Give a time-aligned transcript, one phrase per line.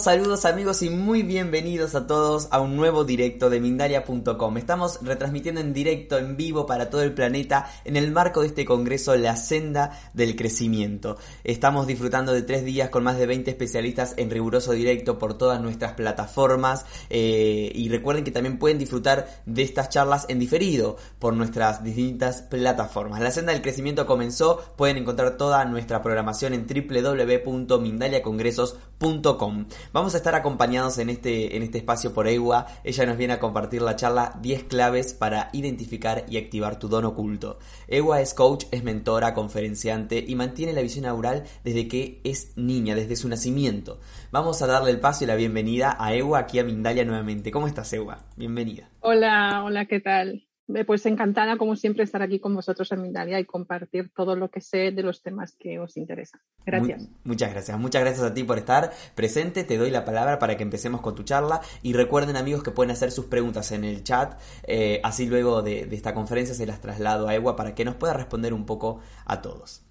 [0.00, 4.56] Saludos, amigos y muy bienvenidos a todos a un nuevo directo de Mindalia.com.
[4.56, 8.64] Estamos retransmitiendo en directo, en vivo para todo el planeta en el marco de este
[8.64, 11.18] congreso La Senda del Crecimiento.
[11.44, 15.60] Estamos disfrutando de tres días con más de 20 especialistas en riguroso directo por todas
[15.60, 21.34] nuestras plataformas eh, y recuerden que también pueden disfrutar de estas charlas en diferido por
[21.34, 23.20] nuestras distintas plataformas.
[23.20, 29.66] La Senda del Crecimiento comenzó, pueden encontrar toda nuestra programación en www.mindaliacongresos.com.
[29.92, 32.66] Vamos a estar acompañados en este, en este espacio por Ewa.
[32.84, 37.04] Ella nos viene a compartir la charla 10 claves para identificar y activar tu don
[37.04, 37.58] oculto.
[37.88, 42.94] Ewa es coach, es mentora, conferenciante y mantiene la visión aural desde que es niña,
[42.94, 43.98] desde su nacimiento.
[44.30, 47.50] Vamos a darle el paso y la bienvenida a Ewa aquí a Mindalia nuevamente.
[47.50, 48.26] ¿Cómo estás, Ewa?
[48.36, 48.90] Bienvenida.
[49.00, 50.49] Hola, hola, ¿qué tal?
[50.74, 54.50] Eh, pues encantada, como siempre, estar aquí con vosotros en Mindalia y compartir todo lo
[54.50, 56.40] que sé de los temas que os interesan.
[56.64, 57.08] Gracias.
[57.24, 57.78] muchas gracias.
[57.78, 59.64] Muchas gracias a ti por estar presente.
[59.64, 61.60] Te doy la palabra para que empecemos con tu charla.
[61.82, 64.40] Y recuerden, amigos, que pueden hacer sus preguntas en el chat.
[64.64, 67.96] Eh, así luego de, de esta conferencia se las traslado a Ewa para que nos
[67.96, 69.82] pueda responder un poco a todos.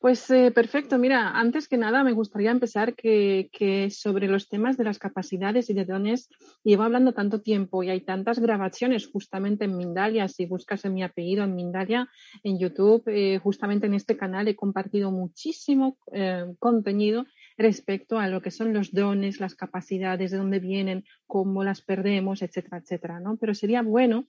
[0.00, 0.96] Pues eh, perfecto.
[0.96, 3.50] Mira, antes que nada me gustaría empezar que,
[3.90, 6.30] sobre los temas de las capacidades y de dones
[6.64, 10.26] llevo hablando tanto tiempo y hay tantas grabaciones justamente en Mindalia.
[10.28, 12.08] Si buscas en mi apellido en Mindalia
[12.42, 17.26] en YouTube, eh, justamente en este canal he compartido muchísimo eh, contenido
[17.58, 22.40] respecto a lo que son los dones, las capacidades, de dónde vienen, cómo las perdemos,
[22.40, 23.20] etcétera, etcétera.
[23.20, 23.36] ¿no?
[23.36, 24.26] Pero sería bueno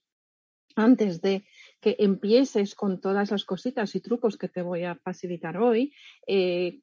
[0.76, 1.44] antes de
[1.82, 5.94] que empieces con todas las cositas y trucos que te voy a facilitar hoy,
[6.28, 6.80] eh,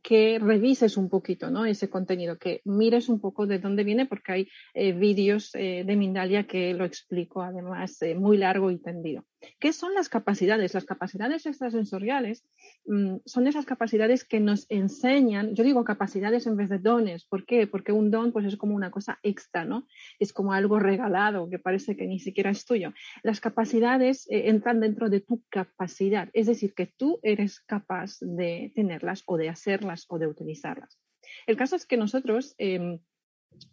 [0.00, 1.66] que revises un poquito ¿no?
[1.66, 5.96] ese contenido, que mires un poco de dónde viene, porque hay eh, vídeos eh, de
[5.96, 9.24] Mindalia que lo explico además muy largo y tendido.
[9.58, 10.74] ¿Qué son las capacidades?
[10.74, 12.44] Las capacidades extrasensoriales
[12.86, 17.44] mm, son esas capacidades que nos enseñan, yo digo capacidades en vez de dones, ¿por
[17.44, 17.66] qué?
[17.66, 19.86] Porque un don pues es como una cosa extra, ¿no?
[20.18, 22.92] Es como algo regalado que parece que ni siquiera es tuyo.
[23.22, 28.72] Las capacidades eh, entran dentro de tu capacidad, es decir, que tú eres capaz de
[28.74, 30.98] tenerlas o de hacerlas o de utilizarlas.
[31.46, 32.54] El caso es que nosotros...
[32.58, 33.00] Em,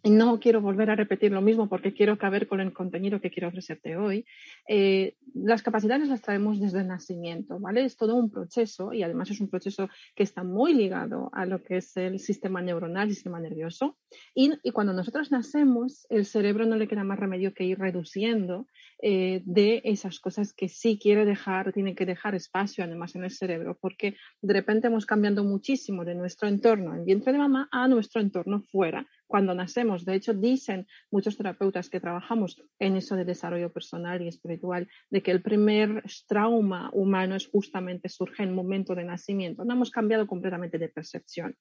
[0.04, 3.48] no quiero volver a repetir lo mismo porque quiero caber con el contenido que quiero
[3.48, 4.26] ofrecerte hoy.
[4.68, 7.84] Eh, las capacidades las traemos desde el nacimiento, ¿vale?
[7.84, 11.62] Es todo un proceso y además es un proceso que está muy ligado a lo
[11.62, 13.96] que es el sistema neuronal, el sistema nervioso.
[14.34, 18.66] Y, cuando nosotros nacemos, el cerebro no le queda más remedio que ir reduciendo
[19.02, 23.30] eh, de esas cosas que sí quiere dejar, tiene que dejar espacio además en el
[23.30, 27.88] cerebro, porque de repente hemos cambiado muchísimo de nuestro entorno en vientre de mamá a
[27.88, 30.04] nuestro entorno fuera cuando nacemos.
[30.04, 35.22] De hecho, dicen muchos terapeutas que trabajamos en eso de desarrollo personal y espiritual, de
[35.22, 39.64] que el primer trauma humano es justamente surge en el momento de nacimiento.
[39.64, 41.56] No hemos cambiado completamente de percepción.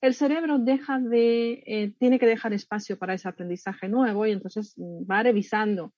[0.00, 4.74] El cerebro deja de, eh, tiene que dejar espacio para ese aprendizaje nuevo y entonces
[4.76, 5.92] mm, va revisando,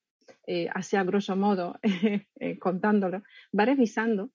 [0.46, 1.78] eh, así a grosso modo,
[2.40, 3.22] eh, contándolo,
[3.58, 4.30] va revisando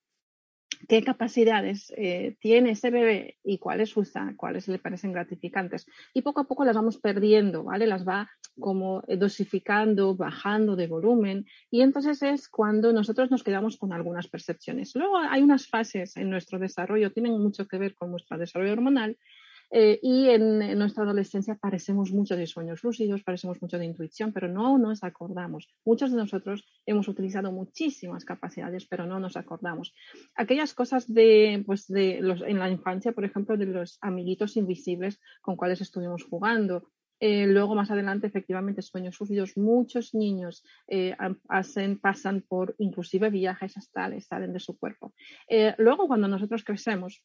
[0.88, 5.86] qué capacidades eh, tiene ese bebé y cuáles usa, cuáles le parecen gratificantes.
[6.14, 7.88] Y poco a poco las vamos perdiendo, ¿vale?
[7.88, 11.46] Las va como dosificando, bajando de volumen.
[11.70, 14.96] Y entonces es cuando nosotros nos quedamos con algunas percepciones.
[14.96, 19.18] Luego hay unas fases en nuestro desarrollo, tienen mucho que ver con nuestro desarrollo hormonal,
[19.74, 24.50] eh, y en, nuestra adolescencia parecemos mucho de sueños lúcidos, parecemos mucho de intuición, pero
[24.50, 25.70] no nos acordamos.
[25.86, 29.94] Muchos de nosotros hemos utilizado muchísimas capacidades, pero no nos acordamos.
[30.36, 35.22] Aquellas cosas de, pues de los, en la infancia, por ejemplo, de los amiguitos invisibles
[35.42, 36.90] con cuales estuvimos jugando,
[37.22, 41.16] eh, luego, más adelante, efectivamente, sueños lúcidos, muchos niños eh,
[41.48, 45.14] hacen, pasan por inclusive viajes astrales, salen de su cuerpo.
[45.78, 47.24] luego, cuando nosotros crecemos,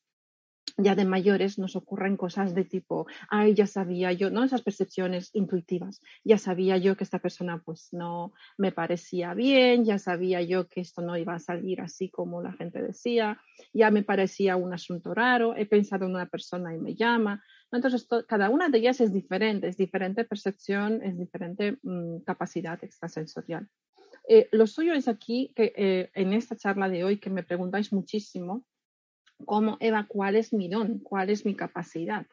[0.76, 4.44] ya de mayores nos ocurren cosas de tipo, ay, ya sabía yo, ¿no?
[4.44, 6.02] Esas percepciones intuitivas.
[6.24, 10.80] Ya sabía yo que esta persona pues no me parecía bien, ya sabía yo que
[10.80, 13.40] esto no iba a salir así como la gente decía,
[13.72, 17.42] ya me parecía un asunto raro, he pensado en una persona y me llama.
[17.72, 23.68] Entonces, cada una de ellas es diferente, es diferente percepción, es diferente mm, capacidad extrasensorial.
[24.28, 27.92] Eh, lo suyo es aquí, que eh, en esta charla de hoy, que me preguntáis
[27.92, 28.64] muchísimo,
[29.44, 32.26] cómo, Eva, cuál es mi don, cuál es mi capacidad.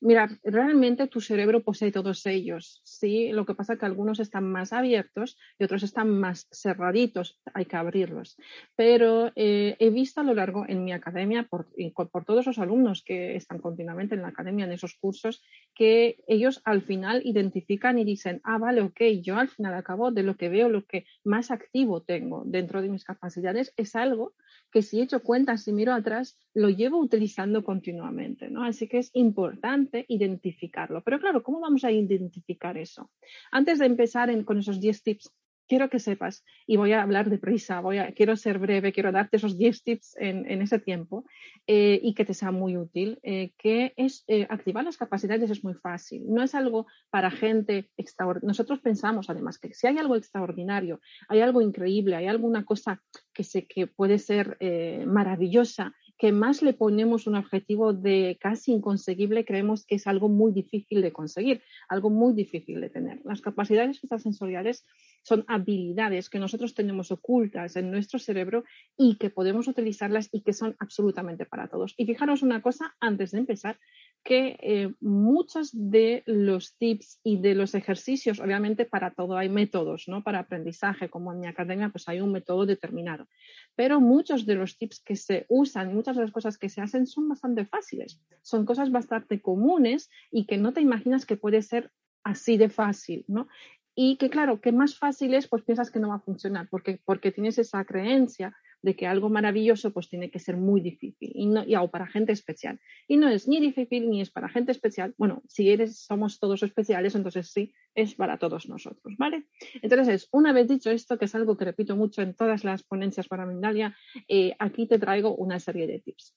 [0.00, 3.32] Mira, realmente tu cerebro posee todos ellos, ¿sí?
[3.32, 7.66] Lo que pasa es que algunos están más abiertos y otros están más cerraditos, hay
[7.66, 8.36] que abrirlos.
[8.76, 11.68] Pero eh, he visto a lo largo en mi academia, por,
[12.10, 15.42] por todos los alumnos que están continuamente en la academia, en esos cursos,
[15.74, 20.22] que ellos al final identifican y dicen, ah, vale, ok, yo al final acabo de
[20.22, 24.34] lo que veo, lo que más activo tengo dentro de mis capacidades es algo
[24.70, 28.64] que si he hecho cuentas y miro atrás, lo llevo utilizando continuamente, ¿no?
[28.64, 31.02] Así que es importante identificarlo.
[31.02, 33.10] Pero claro, ¿cómo vamos a identificar eso?
[33.50, 35.32] Antes de empezar con esos 10 tips
[35.70, 39.36] quiero que sepas, y voy a hablar deprisa, voy a, quiero ser breve, quiero darte
[39.36, 41.24] esos 10 tips en, ese tiempo
[41.68, 45.62] eh, y que te sea muy útil, eh, que es eh, activar las capacidades es
[45.62, 48.48] muy fácil, no es algo para gente extraordinaria.
[48.48, 53.00] Nosotros pensamos además que si hay algo extraordinario, hay algo increíble, hay alguna cosa
[53.32, 54.58] que, se, que puede ser
[55.06, 60.52] maravillosa, que más le ponemos un objetivo de casi inconseguible, creemos que es algo muy
[60.52, 63.22] difícil de conseguir, algo muy difícil de tener.
[63.24, 64.84] Las capacidades extrasensoriales
[65.22, 68.64] son habilidades que nosotros tenemos ocultas en nuestro cerebro
[68.98, 71.94] y que podemos utilizarlas y que son absolutamente para todos.
[71.96, 73.78] Y fijaros una cosa antes de empezar,
[74.22, 80.04] que eh, muchos de los tips y de los ejercicios, obviamente para todo hay métodos,
[80.08, 80.22] ¿no?
[80.22, 83.28] Para aprendizaje, como en mi academia, pues hay un método determinado.
[83.76, 86.80] Pero muchos de los tips que se usan y muchas de las cosas que se
[86.80, 88.20] hacen son bastante fáciles.
[88.42, 91.90] Son cosas bastante comunes y que no te imaginas que puede ser
[92.22, 93.48] así de fácil, ¿no?
[93.94, 97.00] Y que claro, que más fácil es, pues piensas que no va a funcionar, porque,
[97.04, 101.46] porque tienes esa creencia de que algo maravilloso pues tiene que ser muy difícil y,
[101.46, 102.80] no, o para gente especial.
[103.06, 105.14] Y no es ni difícil ni es para gente especial.
[105.18, 109.44] Bueno, si eres, somos todos especiales, entonces sí, es para todos nosotros, ¿vale?
[109.82, 113.28] Entonces, una vez dicho esto, que es algo que repito mucho en todas las ponencias
[113.28, 113.96] para Mindalia,
[114.28, 116.34] eh, aquí te traigo una serie de tips.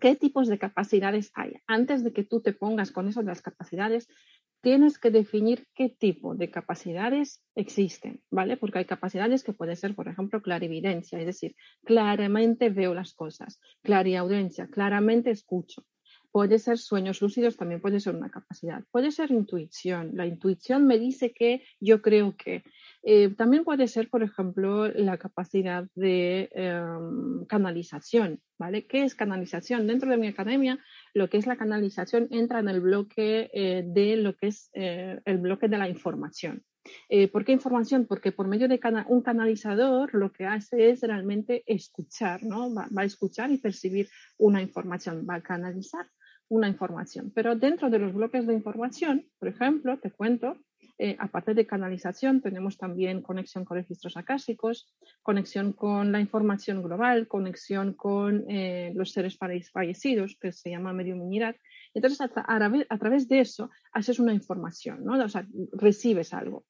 [0.00, 1.52] ¿Qué tipos de capacidades hay?
[1.66, 4.08] Antes de que tú te pongas con de las capacidades,
[4.62, 8.56] tienes que definir qué tipo de capacidades existen, ¿vale?
[8.56, 11.54] Porque hay capacidades que pueden ser, por ejemplo, clarividencia, es decir,
[11.84, 15.84] claramente veo las cosas, clariaudiencia, claramente escucho.
[16.30, 18.82] Puede ser sueños lúcidos, también puede ser una capacidad.
[18.90, 20.12] Puede ser intuición.
[20.14, 22.62] La intuición me dice que yo creo que.
[23.02, 28.40] Eh, también puede ser, por ejemplo, la capacidad de em, canalización.
[28.62, 28.86] ¿vale?
[28.86, 29.88] ¿Qué es canalización?
[29.88, 30.78] Dentro de mi academia,
[31.14, 35.20] lo que es la canalización entra en el bloque eh, de lo que es eh,
[35.24, 36.64] el bloque de la información.
[37.30, 38.06] ¿Por qué información?
[38.06, 42.74] Porque por medio de un canalizador lo que hace es realmente escuchar, ¿no?
[42.74, 46.08] va, a escuchar y percibir una información, va a canalizar
[46.48, 47.30] una información.
[47.34, 50.58] Pero dentro de los bloques de información, por ejemplo, te cuento,
[50.98, 54.92] eh, aparte de canalización, tenemos también conexión con registros acásicos,
[55.22, 61.56] conexión con la información global, conexión con eh, los seres fallecidos, que se llama mediuminidad.
[61.94, 65.22] Entonces, a, a, través de eso, haces una información, ¿no?
[65.22, 66.64] O sea, recibes algo.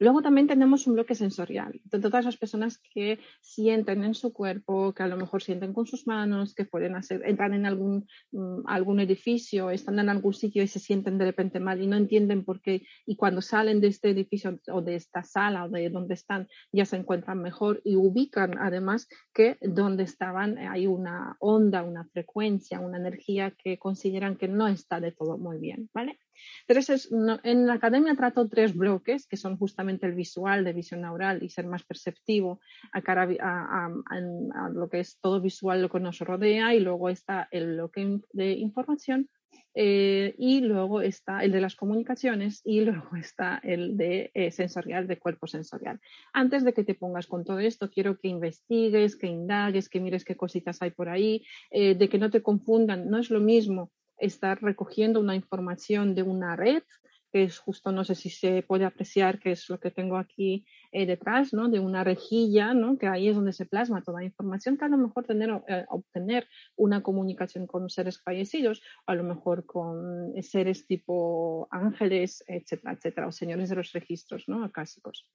[0.00, 4.94] Luego también tenemos un bloque sensorial, de todas las personas que sienten en su cuerpo,
[4.94, 8.60] que a lo mejor sienten con sus manos, que pueden hacer, entran en algún, mm,
[8.66, 12.44] algún edificio, están en algún sitio y se sienten de repente mal y no entienden
[12.44, 16.14] por qué, y cuando salen de este edificio o de esta sala o de donde
[16.14, 22.04] están, ya se encuentran mejor y ubican además que donde estaban hay una onda, una
[22.04, 26.18] frecuencia, una energía que consideran que no está de todo muy bien, ¿vale?
[26.66, 27.10] Entonces,
[27.44, 31.48] en la academia trato tres bloques, que son justamente el visual, de visión neural y
[31.48, 32.60] ser más perceptivo
[32.92, 37.74] a, a, lo que es todo visual, lo que nos rodea, y luego está el
[37.74, 39.28] bloque de información,
[39.74, 45.06] eh, y luego está el de las comunicaciones y luego está el de eh, sensorial,
[45.06, 46.00] de cuerpo sensorial.
[46.32, 50.24] Antes de que te pongas con todo esto, quiero que investigues, que indagues, que mires
[50.24, 53.08] qué cositas hay por ahí, eh, de que no te confundan.
[53.08, 56.82] No es lo mismo estar recogiendo una información de una red,
[57.30, 60.64] que es justo, no sé si se puede apreciar, que es lo que tengo aquí
[60.92, 61.68] eh, detrás, ¿no?
[61.68, 62.96] de una rejilla, ¿no?
[62.96, 65.84] que ahí es donde se plasma toda la información, que a lo mejor tener, eh,
[65.88, 73.26] obtener una comunicación con seres fallecidos, a lo mejor con seres tipo ángeles, etcétera, etcétera,
[73.26, 74.64] o señores de los registros ¿no?
[74.64, 75.28] acásicos.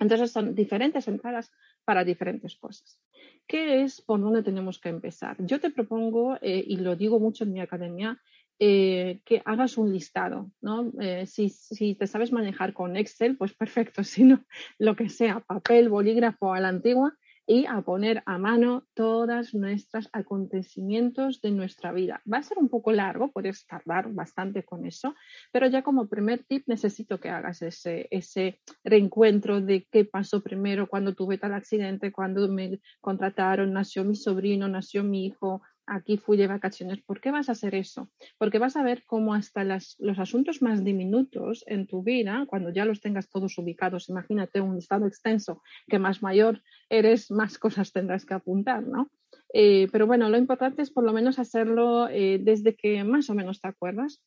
[0.00, 1.50] Entonces son diferentes entradas
[1.88, 3.00] para diferentes cosas.
[3.46, 5.38] ¿Qué es por dónde tenemos que empezar?
[5.38, 8.20] Yo te propongo, eh, y lo digo mucho en mi academia,
[8.58, 10.92] eh, que hagas un listado, ¿no?
[11.00, 14.44] Eh, si, si, te sabes manejar con Excel, pues perfecto, si no,
[14.78, 17.16] lo que sea, papel, bolígrafo a la antigua,
[17.50, 22.20] y a poner a mano todos nuestros acontecimientos de nuestra vida.
[22.30, 25.14] Va a ser un poco largo, puedes tardar bastante con eso,
[25.50, 30.88] pero ya como primer tip necesito que hagas ese, ese reencuentro de qué pasó primero
[30.88, 36.36] cuando tuve tal accidente, cuando me contrataron, nació mi sobrino, nació mi hijo, aquí fui
[36.36, 37.02] de vacaciones.
[37.02, 38.10] ¿Por qué vas a hacer eso?
[38.38, 42.84] Porque vas a ver cómo hasta los asuntos más diminutos en tu vida, cuando ya
[42.84, 48.24] los tengas todos ubicados, imagínate un listado extenso, que más mayor eres, más cosas tendrás
[48.24, 49.10] que apuntar, ¿no?
[49.52, 53.34] Eh, pero bueno, lo importante es por lo menos hacerlo eh, desde que más o
[53.34, 54.22] menos te acuerdas.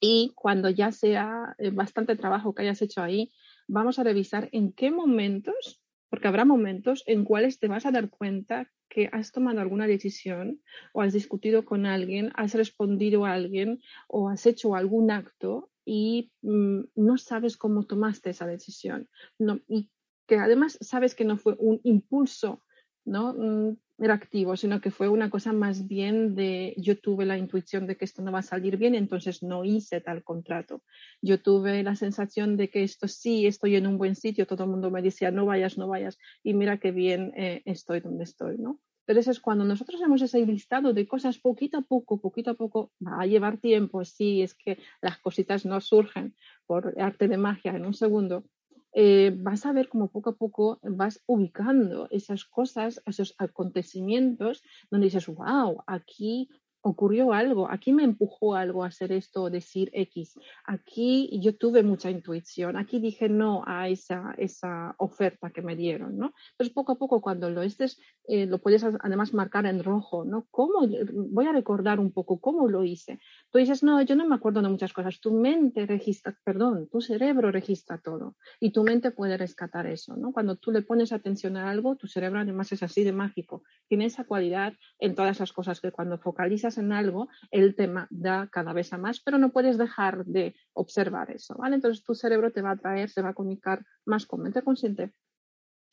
[0.00, 3.32] Y cuando ya sea eh, bastante trabajo que hayas hecho ahí,
[3.66, 8.10] vamos a revisar en qué momentos porque habrá momentos en cuales te vas a dar
[8.10, 10.62] cuenta que has tomado alguna decisión
[10.92, 16.32] o has discutido con alguien, has respondido a alguien o has hecho algún acto y
[16.42, 19.08] mm, no sabes cómo tomaste esa decisión.
[19.68, 19.90] y
[20.26, 22.62] que además sabes que no fue un impulso
[23.08, 23.76] ¿no?
[24.00, 27.96] Era activo, sino que fue una cosa más bien de yo tuve la intuición de
[27.96, 30.82] que esto no va a salir bien, entonces no hice tal contrato.
[31.20, 34.70] Yo tuve la sensación de que esto sí, estoy en un buen sitio, todo el
[34.70, 38.56] mundo me decía no vayas, no vayas, y mira qué bien eh, estoy donde estoy,
[38.56, 38.80] ¿no?
[39.04, 42.92] Pero es cuando nosotros hemos ese listado de cosas poquito a poco, poquito a poco,
[43.04, 46.36] va a llevar tiempo, sí, es que las cositas no surgen
[46.66, 48.44] por arte de magia en un segundo,
[49.00, 55.06] eh, vas a ver como poco a poco vas ubicando esas cosas, esos acontecimientos donde
[55.06, 56.48] dices, wow, aquí
[56.82, 61.82] ocurrió algo, aquí me empujó algo a hacer esto o decir X, aquí yo tuve
[61.82, 66.32] mucha intuición, aquí dije no a esa, esa oferta que me dieron, ¿no?
[66.52, 70.46] Entonces poco a poco cuando lo estés, eh, lo puedes además marcar en rojo, ¿no?
[70.50, 70.86] ¿Cómo?
[71.30, 73.18] Voy a recordar un poco cómo lo hice.
[73.50, 77.00] Tú dices, no, yo no me acuerdo de muchas cosas, tu mente registra, perdón, tu
[77.00, 80.32] cerebro registra todo y tu mente puede rescatar eso, ¿no?
[80.32, 84.04] Cuando tú le pones atención a algo, tu cerebro además es así de mágico, tiene
[84.04, 88.74] esa cualidad en todas las cosas que cuando focalizas en algo, el tema da cada
[88.74, 91.76] vez más, pero no puedes dejar de observar eso, ¿vale?
[91.76, 95.14] Entonces tu cerebro te va a traer, se va a comunicar más con mente consciente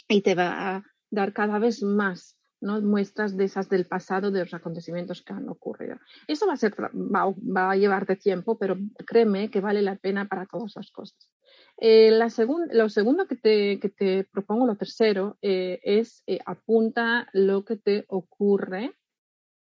[0.07, 2.81] y te va a dar cada vez más ¿no?
[2.81, 5.97] muestras de esas del pasado, de los acontecimientos que han ocurrido.
[6.27, 10.45] Eso va a, ser, va, a llevarte tiempo, pero créeme que vale la pena para
[10.45, 11.29] todas las cosas.
[11.77, 12.29] Eh, la
[12.71, 17.77] lo segundo que te, que te, propongo, lo tercero, eh, es eh, apunta lo que
[17.77, 18.95] te ocurre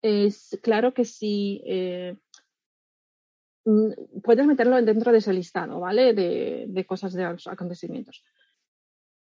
[0.03, 2.17] es claro que sí, eh,
[3.65, 6.13] mm, puedes meterlo dentro de ese listado, ¿vale?
[6.13, 8.23] De, de cosas, de acontecimientos.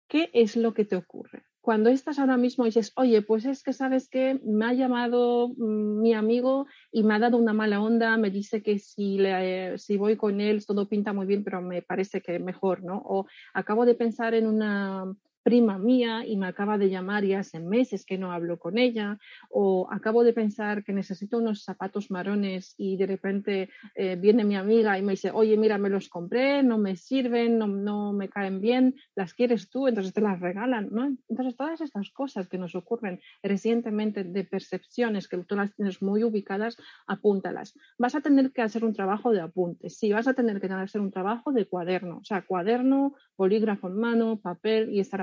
[0.09, 1.45] ¿Qué es lo que te ocurre?
[1.61, 5.49] Cuando estás ahora mismo y dices, oye, pues es que sabes que me ha llamado
[5.49, 9.77] mm, mi amigo y me ha dado una mala onda, me dice que si, le,
[9.77, 13.03] si voy con él todo pinta muy bien, pero me parece que mejor, ¿no?
[13.05, 15.05] O acabo de pensar en una
[15.51, 19.19] prima mía y me acaba de llamar y hace meses que no hablo con ella,
[19.51, 24.55] o acabo de pensar que necesito unos zapatos marrones y de repente eh, viene mi
[24.55, 28.29] amiga y me dice, oye, mira, me los compré, no me sirven, no, no, me
[28.29, 30.89] caen bien, las quieres tú, entonces te las regalan.
[31.29, 36.23] Entonces todas estas cosas que nos ocurren recientemente de percepciones que tú las tienes muy
[36.23, 36.77] ubicadas,
[37.09, 37.75] apúntalas.
[37.99, 41.01] Vas a tener que hacer un trabajo de apuntes, sí, vas a tener que hacer
[41.01, 45.21] un trabajo de cuaderno, o sea, cuaderno, bolígrafo en mano, papel y estar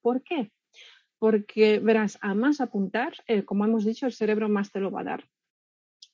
[0.00, 0.52] ¿Por qué?
[1.18, 5.02] Porque verás, a más apuntar, eh, como hemos dicho, el cerebro más te lo va
[5.02, 5.24] a dar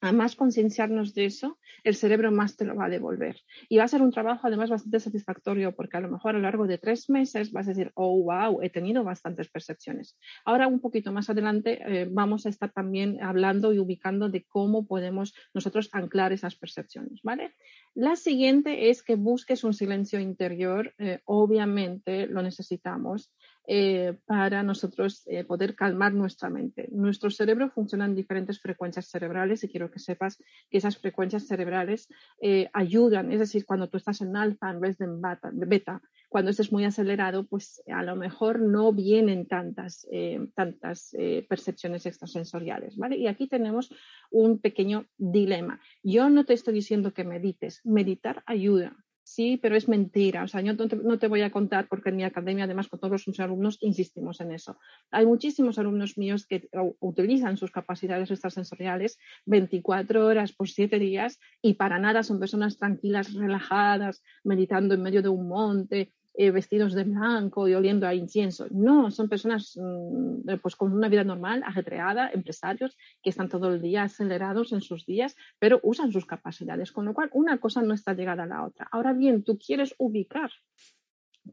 [0.01, 3.41] a más concienciarnos de eso, el cerebro más te lo va a devolver.
[3.69, 6.41] Y va a ser un trabajo además bastante satisfactorio porque a lo mejor a lo
[6.41, 10.19] largo de tres meses vas a decir, oh, wow, he tenido bastantes percepciones.
[10.45, 14.87] Ahora un poquito más adelante eh, vamos a estar también hablando y ubicando de cómo
[14.87, 17.55] podemos nosotros anclar esas percepciones, ¿vale?
[17.95, 20.95] La siguiente es que busques un silencio interior.
[20.99, 23.33] Eh, obviamente lo necesitamos.
[23.69, 26.89] Eh, para nosotros eh, poder calmar nuestra mente.
[26.93, 30.39] Nuestro cerebro funciona en diferentes frecuencias cerebrales y quiero que sepas
[30.71, 32.09] que esas frecuencias cerebrales
[32.41, 35.21] eh, ayudan, es decir, cuando tú estás en alfa en vez de en
[35.69, 40.07] beta, cuando estés muy acelerado, pues a lo mejor no vienen tantas,
[40.55, 41.15] tantas
[41.49, 42.97] percepciones extrasensoriales.
[42.97, 43.17] ¿vale?
[43.17, 43.93] Y aquí tenemos
[44.31, 45.81] un pequeño dilema.
[46.03, 48.97] Yo no te estoy diciendo que medites, meditar ayuda,
[49.29, 50.45] Sí, pero es mentira.
[50.45, 53.27] O sea, yo no te, voy a contar porque en mi academia, además, con todos
[53.27, 54.79] los alumnos, insistimos en eso.
[55.11, 56.69] Hay muchísimos alumnos míos que
[57.01, 63.35] utilizan sus capacidades extrasensoriales 24 horas por 7 días y para nada son personas tranquilas,
[63.35, 68.67] relajadas, meditando en medio de un monte, eh, vestidos de blanco y oliendo a incienso.
[68.71, 73.81] No, son personas mm, pues con una vida normal, ajetreada, empresarios que están todo el
[73.81, 77.95] día acelerados en sus días, pero usan sus capacidades, con lo cual una cosa no
[77.95, 78.87] está llegada a la otra.
[78.93, 80.51] Ahora bien, tú quieres ubicar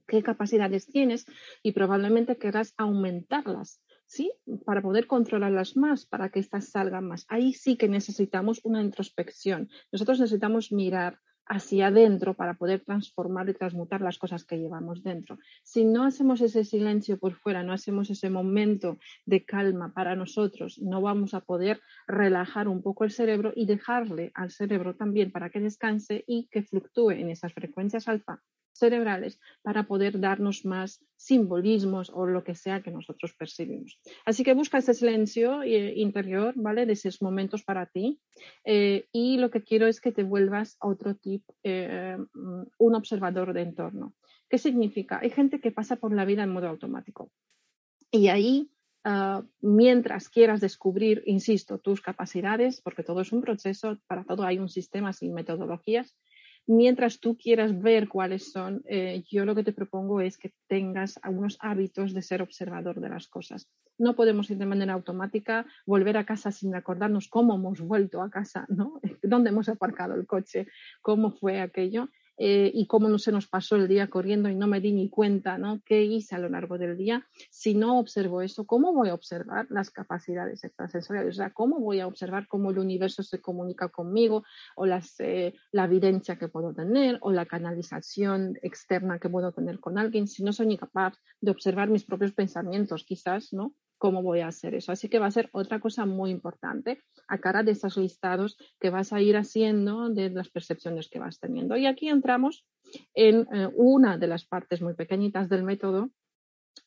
[0.08, 1.26] qué capacidades tienes
[1.62, 3.82] y probablemente querrás aumentarlas.
[4.06, 4.32] ¿sí?
[4.66, 7.26] Para poder controlarlas más, para que éstas salgan más.
[7.30, 9.70] Ahí sí que necesitamos una introspección.
[9.92, 15.38] Nosotros necesitamos mirar hacia adentro para poder transformar y transmutar las cosas que llevamos dentro.
[15.64, 20.80] Si no hacemos ese silencio por fuera, no hacemos ese momento de calma para nosotros,
[20.80, 25.50] no vamos a poder relajar un poco el cerebro y dejarle al cerebro también para
[25.50, 28.42] que descanse y que fluctúe en esas frecuencias alfa
[28.74, 34.00] cerebrales para poder darnos más simbolismos o lo que sea que nosotros percibimos.
[34.26, 36.86] Así que busca ese silencio eh, interior, ¿vale?
[36.86, 38.20] De esos momentos para ti.
[38.66, 42.18] Eh, y lo que quiero es que te vuelvas otro tipo, eh,
[42.78, 44.14] un observador de entorno.
[44.50, 45.20] ¿Qué significa?
[45.22, 47.32] Hay gente que pasa por la vida en modo automático.
[48.12, 48.70] Y ahí
[49.04, 54.60] ah, mientras quieras descubrir, insisto, tus capacidades, porque todo es un proceso, para todo hay
[54.60, 56.16] un sistema sin metodologías,
[56.66, 61.20] Mientras tú quieras ver cuáles son, eh, yo lo que te propongo es que tengas
[61.22, 63.68] algunos hábitos de ser observador de las cosas.
[63.98, 68.30] No podemos ir de manera automática, volver a casa sin acordarnos cómo hemos vuelto a
[68.30, 69.02] casa, ¿no?
[69.22, 70.68] ¿Dónde hemos aparcado el coche?
[71.02, 72.10] ¿Cómo fue aquello?
[72.38, 75.10] Eh, y cómo no se nos pasó el día corriendo y no me di ni
[75.10, 75.82] cuenta, ¿no?
[75.86, 77.28] ¿Qué hice a lo largo del día?
[77.52, 81.36] Si no observo eso, ¿cómo voy a observar las capacidades extrasensoriales?
[81.36, 84.44] O sea, ¿cómo voy a observar cómo el universo se comunica conmigo
[84.76, 89.80] o las, eh, la evidencia que puedo tener o la canalización externa que puedo tener
[89.80, 93.76] con alguien si no soy ni capaz de observar mis propios pensamientos, quizás, ¿no?
[94.04, 94.92] Cómo voy a hacer eso.
[94.92, 98.90] Así que va a ser otra cosa muy importante a cara de esos listados que
[98.90, 101.78] vas a ir haciendo de las percepciones que vas teniendo.
[101.78, 102.66] Y aquí entramos
[103.14, 106.10] en eh, una de las partes muy pequeñitas del método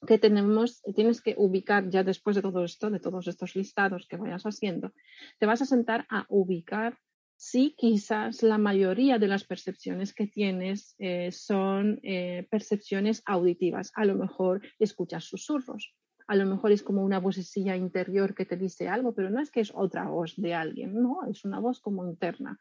[0.07, 4.19] que tenemos, tienes que ubicar ya después de todo esto, de todos estos listados que
[4.19, 4.93] vayas haciendo,
[5.39, 6.99] te vas a sentar a ubicar
[7.39, 13.91] si quizás la mayoría de las percepciones que tienes eh, son eh, percepciones auditivas.
[13.95, 15.95] A lo mejor escuchas susurros,
[16.27, 19.51] a lo mejor es como una vocecilla interior que te dice algo, pero no es
[19.51, 22.59] que es otra voz de alguien, no, es una voz como interna,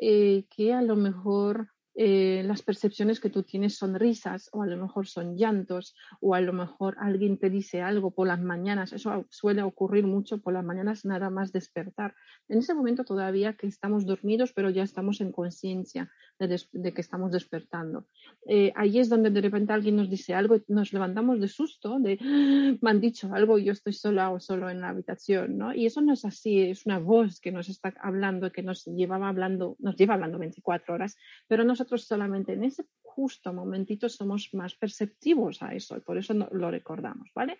[0.00, 1.68] eh, que a lo mejor
[2.00, 6.36] eh, las percepciones que tú tienes son risas o a lo mejor son llantos o
[6.36, 8.92] a lo mejor alguien te dice algo por las mañanas.
[8.92, 12.14] Eso suele ocurrir mucho por las mañanas nada más despertar.
[12.48, 16.08] En ese momento todavía que estamos dormidos pero ya estamos en conciencia
[16.46, 18.06] de, que estamos despertando.
[18.46, 21.98] Eh, ahí es donde de repente alguien nos dice algo y nos levantamos de susto,
[21.98, 22.76] de ¡Ah!
[22.80, 25.58] me han dicho algo y yo estoy sola o solo en la habitación.
[25.58, 25.74] ¿no?
[25.74, 29.28] Y eso no es así, es una voz que nos está hablando, que nos, llevaba
[29.28, 34.76] hablando, nos lleva hablando 24 horas, pero nosotros solamente en ese justo momentito somos más
[34.76, 37.58] perceptivos a eso y por eso lo recordamos, ¿vale?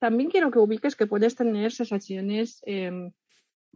[0.00, 3.12] También quiero que ubiques que puedes tener sensaciones em,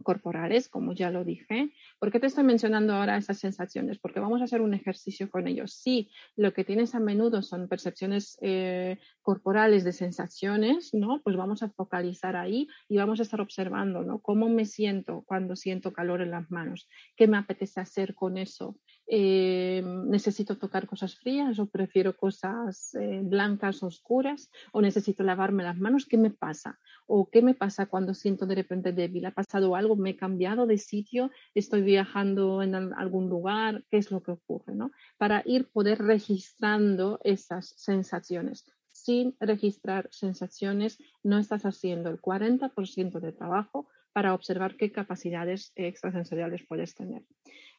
[0.01, 1.73] corporales, como ya lo dije.
[1.99, 3.99] ¿Por qué te estoy mencionando ahora esas sensaciones?
[3.99, 5.73] Porque vamos a hacer un ejercicio con ellos.
[5.73, 11.21] Si lo que tienes a menudo son percepciones eh, corporales de sensaciones, ¿no?
[11.23, 14.19] Pues vamos a focalizar ahí y vamos a estar observando, ¿no?
[14.19, 18.77] Cómo me siento cuando siento calor en las manos, qué me apetece hacer con eso,
[19.07, 25.77] eh, necesito tocar cosas frías o prefiero cosas eh, blancas, oscuras, o necesito lavarme las
[25.77, 26.79] manos, ¿qué me pasa?
[27.07, 29.25] ¿O qué me pasa cuando siento de repente débil?
[29.25, 29.95] ¿Ha pasado algo?
[29.95, 31.31] ¿Me he cambiado de sitio?
[31.53, 33.83] ¿Estoy viajando en algún lugar?
[33.89, 34.75] ¿Qué es lo que ocurre?
[34.75, 34.91] ¿no?
[35.17, 38.65] Para ir poder registrando esas sensaciones.
[38.87, 46.65] Sin registrar sensaciones, no estás haciendo el 40% de trabajo para observar qué capacidades extrasensoriales
[46.67, 47.23] puedes tener.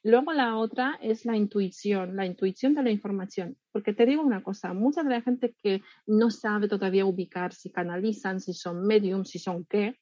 [0.02, 3.56] Luego la otra es la intuición, la intuición de la información.
[3.70, 7.70] Porque te digo una cosa, mucha de la gente que no sabe todavía ubicar si
[7.70, 9.96] canalizan, si son medium, si son qué,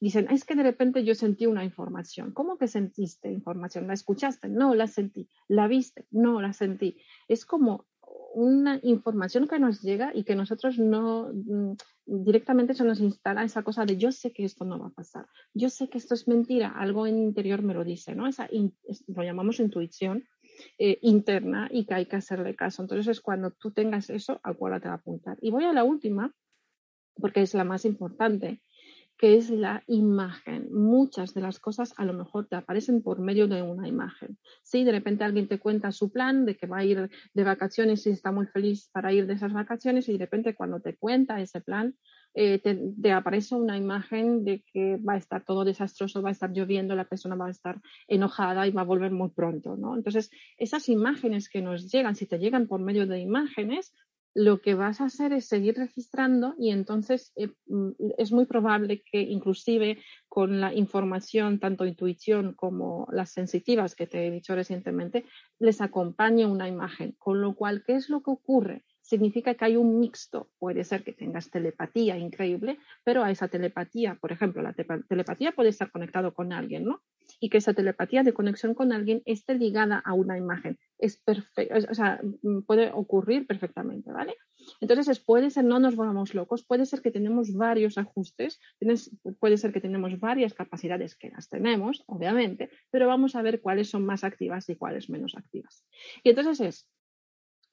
[0.00, 2.32] dicen, es que de repente yo sentí una información.
[2.32, 3.86] ¿Cómo que sentiste información?
[3.86, 4.48] ¿La escuchaste?
[4.48, 5.28] No, la sentí.
[5.48, 6.06] ¿La viste?
[6.10, 6.98] No, la sentí.
[7.28, 7.86] Es como
[8.34, 11.72] una información que nos llega y que nosotros no mm,
[12.04, 15.26] directamente se nos instala esa cosa de yo sé que esto no va a pasar,
[15.54, 18.26] yo sé que esto es mentira, algo en interior me lo dice, ¿no?
[18.26, 18.48] Esa
[19.06, 20.24] lo llamamos intuición
[20.78, 22.82] eh, interna y que hay que hacerle caso.
[22.82, 25.38] Entonces es cuando tú tengas eso, acuérdate de apuntar.
[25.40, 26.34] Y voy a la última,
[27.16, 28.60] porque es la más importante,
[29.16, 30.68] que es la imagen.
[30.72, 34.38] Muchas de las cosas a lo mejor te aparecen por medio de una imagen.
[34.62, 38.06] Si de repente alguien te cuenta su plan de que va a ir de vacaciones
[38.06, 41.40] y está muy feliz para ir de esas vacaciones y de repente cuando te cuenta
[41.40, 41.94] ese plan,
[42.36, 46.50] eh, te, aparece una imagen de que va a estar todo desastroso, va a estar
[46.52, 49.94] lloviendo, la persona va a estar enojada y va a volver muy pronto, ¿no?
[49.94, 53.94] Entonces, esas imágenes que nos llegan, si te llegan por medio de imágenes,
[54.34, 59.02] lo que vas a hacer es seguir registrando y entonces eh, mm, es muy probable
[59.02, 65.24] que inclusive con la información, tanto intuición como las sensitivas que te he dicho recientemente,
[65.60, 67.14] les acompañe una imagen.
[67.18, 68.84] Con lo cual, ¿qué es lo que ocurre?
[69.04, 70.50] Significa que hay un mixto.
[70.58, 75.68] Puede ser que tengas telepatía increíble, pero a esa telepatía, por ejemplo, la telepatía puede
[75.68, 77.02] estar conectado con alguien, ¿no?
[77.38, 80.78] Y que esa telepatía de conexión con alguien esté ligada a una imagen.
[80.98, 84.36] Es perfecto, o sea, mm, puede ocurrir perfectamente, ¿vale?
[84.80, 88.58] Entonces, puede ser, no nos volvamos locos, puede ser que tenemos varios ajustes,
[89.38, 93.90] puede ser que tenemos varias capacidades que las tenemos, obviamente, pero vamos a ver cuáles
[93.90, 95.84] son más activas y cuáles menos activas.
[96.22, 96.88] Y entonces es,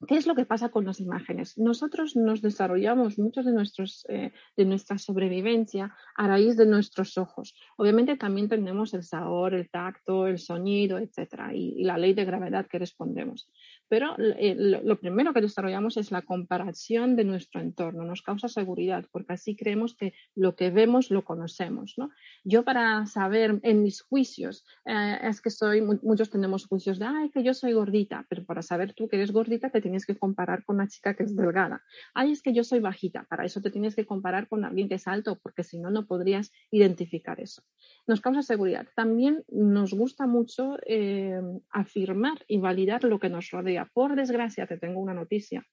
[0.07, 1.57] ¿Qué es lo que pasa con las imágenes?
[1.57, 7.55] Nosotros nos desarrollamos muchos de, nuestros, eh, de nuestra sobrevivencia a raíz de nuestros ojos.
[7.77, 12.67] Obviamente también tenemos el sabor, el tacto, el sonido, etcétera, y, la ley de gravedad
[12.67, 13.49] que respondemos.
[13.91, 18.05] Pero eh, lo, primero que desarrollamos es la comparación de nuestro entorno.
[18.05, 21.95] Nos causa seguridad porque así creemos que lo que vemos lo conocemos.
[21.97, 22.09] ¿no?
[22.45, 27.31] Yo para saber en mis juicios, eh, es que soy, muchos tenemos juicios de, ay,
[27.31, 30.63] que yo soy gordita, pero para saber tú que eres gordita te tienes que comparar
[30.63, 31.83] con una chica que es delgada.
[32.13, 34.95] Ay, es que yo soy bajita, para eso te tienes que comparar con alguien que
[34.95, 37.61] es alto, porque si no, no podrías identificar eso.
[38.07, 38.87] Nos causa seguridad.
[38.95, 43.80] También nos gusta mucho eh, afirmar y validar lo que nos rodea.
[43.93, 45.65] Por desgracia, te tengo una noticia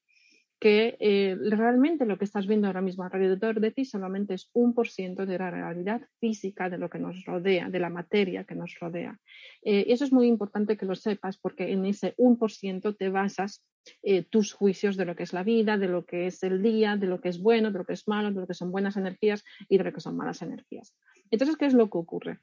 [0.59, 4.73] que eh, realmente lo que estás viendo ahora mismo alrededor de ti solamente es un
[4.73, 8.55] por ciento de la realidad física de lo que nos rodea, de la materia que
[8.55, 9.17] nos rodea.
[9.61, 13.09] Eh, eso es muy importante que lo sepas porque en ese un por ciento te
[13.09, 13.63] basas
[14.03, 16.97] eh, tus juicios de lo que es la vida, de lo que es el día,
[16.97, 18.97] de lo que es bueno, de lo que es malo, de lo que son buenas
[18.97, 20.93] energías y de lo que son malas energías.
[21.31, 22.39] Entonces, ¿qué es lo que ocurre?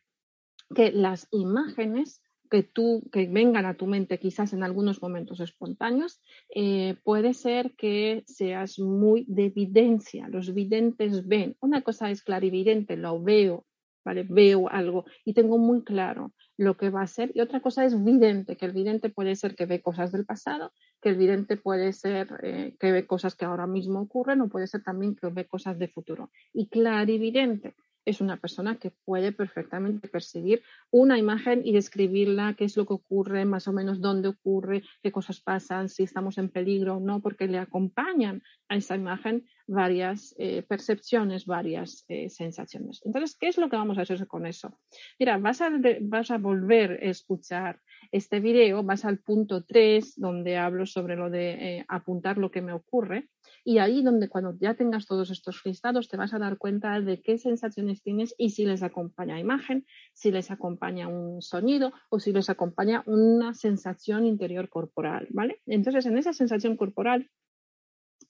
[0.74, 6.20] Que las imágenes que tú, que vengan a tu mente quizás en algunos momentos espontáneos,
[6.54, 10.28] eh, puede ser que seas muy de evidencia.
[10.28, 11.56] Los videntes ven.
[11.60, 13.66] Una cosa es clarividente, lo veo,
[14.04, 14.24] ¿vale?
[14.28, 17.32] Veo algo y tengo muy claro lo que va a ser.
[17.34, 20.72] Y otra cosa es vidente, que el vidente puede ser que ve cosas del pasado,
[21.02, 24.66] que el vidente puede ser eh, que ve cosas que ahora mismo ocurren o puede
[24.66, 26.30] ser también que ve cosas de futuro.
[26.52, 27.74] Y clarividente
[28.06, 32.94] es una persona que puede perfectamente percibir una imagen y describirla, qué es lo que
[32.94, 37.20] ocurre, más o menos dónde ocurre, qué cosas pasan, si estamos en peligro o no,
[37.20, 43.02] porque le acompañan a esa imagen varias eh, percepciones, varias eh, sensaciones.
[43.04, 44.78] Entonces, ¿qué es lo que vamos a hacer con eso?
[45.18, 45.70] Mira, vas a,
[46.02, 47.80] vas a volver a escuchar
[48.12, 52.62] este video, vas al punto 3, donde hablo sobre lo de eh, apuntar lo que
[52.62, 53.28] me ocurre.
[53.68, 57.20] Y ahí donde cuando ya tengas todos estos listados te vas a dar cuenta de
[57.20, 62.32] qué sensaciones tienes y si les acompaña imagen, si les acompaña un sonido o si
[62.32, 65.62] les acompaña una sensación interior corporal, ¿vale?
[65.66, 67.28] Entonces en esa sensación corporal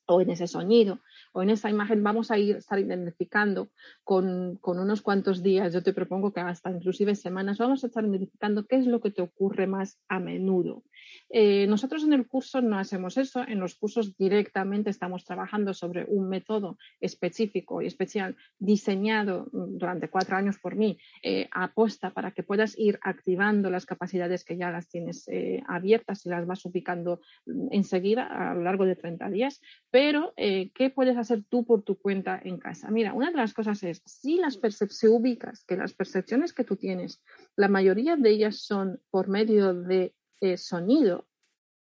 [0.06, 1.00] o en ese sonido
[1.34, 3.68] o en esa imagen vamos a ir estar identificando
[4.04, 8.06] con, con, unos cuantos días, yo te propongo que hasta inclusive semanas, vamos a estar
[8.06, 10.82] identificando qué es lo que te ocurre más a menudo.
[11.30, 16.04] Eh, nosotros en el curso no hacemos eso, en los cursos directamente estamos trabajando sobre
[16.08, 22.42] un método específico y especial diseñado durante cuatro años por mí, eh, aposta para que
[22.42, 27.20] puedas ir activando las capacidades que ya las tienes eh, abiertas y las vas ubicando
[27.46, 29.60] mm, enseguida a lo largo de 30 días.
[29.90, 32.90] Pero, ¿qué puedes hacer tú por tu cuenta en casa?
[32.90, 34.58] Mira, una de las cosas es, si las
[34.90, 37.22] se ubicas, que las percepciones que tú tienes,
[37.56, 41.26] la mayoría de ellas son por medio de eh, sonido,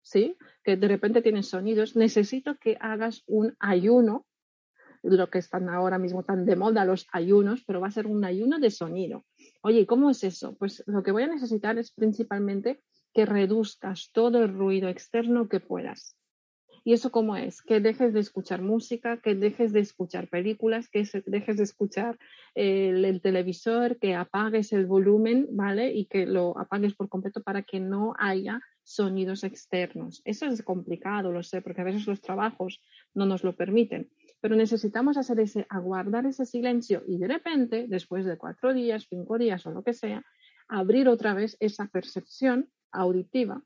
[0.02, 0.38] ¿sí?
[0.64, 4.26] Que de repente tienes sonidos, necesito que hagas un ayuno,
[5.04, 8.26] lo que están ahora mismo tan de moda los ayunos, pero va a ser un
[8.26, 9.26] ayuno de sonido.
[9.62, 10.56] Oye, ¿cómo es eso?
[10.58, 12.82] Pues lo que voy a necesitar es principalmente
[13.14, 16.18] que reduzcas todo el ruido externo que puedas.
[16.88, 17.62] ¿Y eso cómo es?
[17.62, 22.18] Que dejes de escuchar música, que dejes de escuchar películas, que dejes de escuchar
[22.56, 25.92] el, el, televisor, que apagues el volumen, ¿vale?
[25.92, 30.22] Y que lo apagues por completo para que no haya sonidos externos.
[30.24, 32.82] Eso es complicado, lo sé, porque a veces los trabajos
[33.14, 34.10] no nos lo permiten.
[34.40, 39.38] Pero necesitamos hacer ese, aguardar ese silencio y de repente, después de cuatro días, cinco
[39.38, 40.24] días o lo que sea,
[40.70, 43.62] abrir otra vez esa percepción auditiva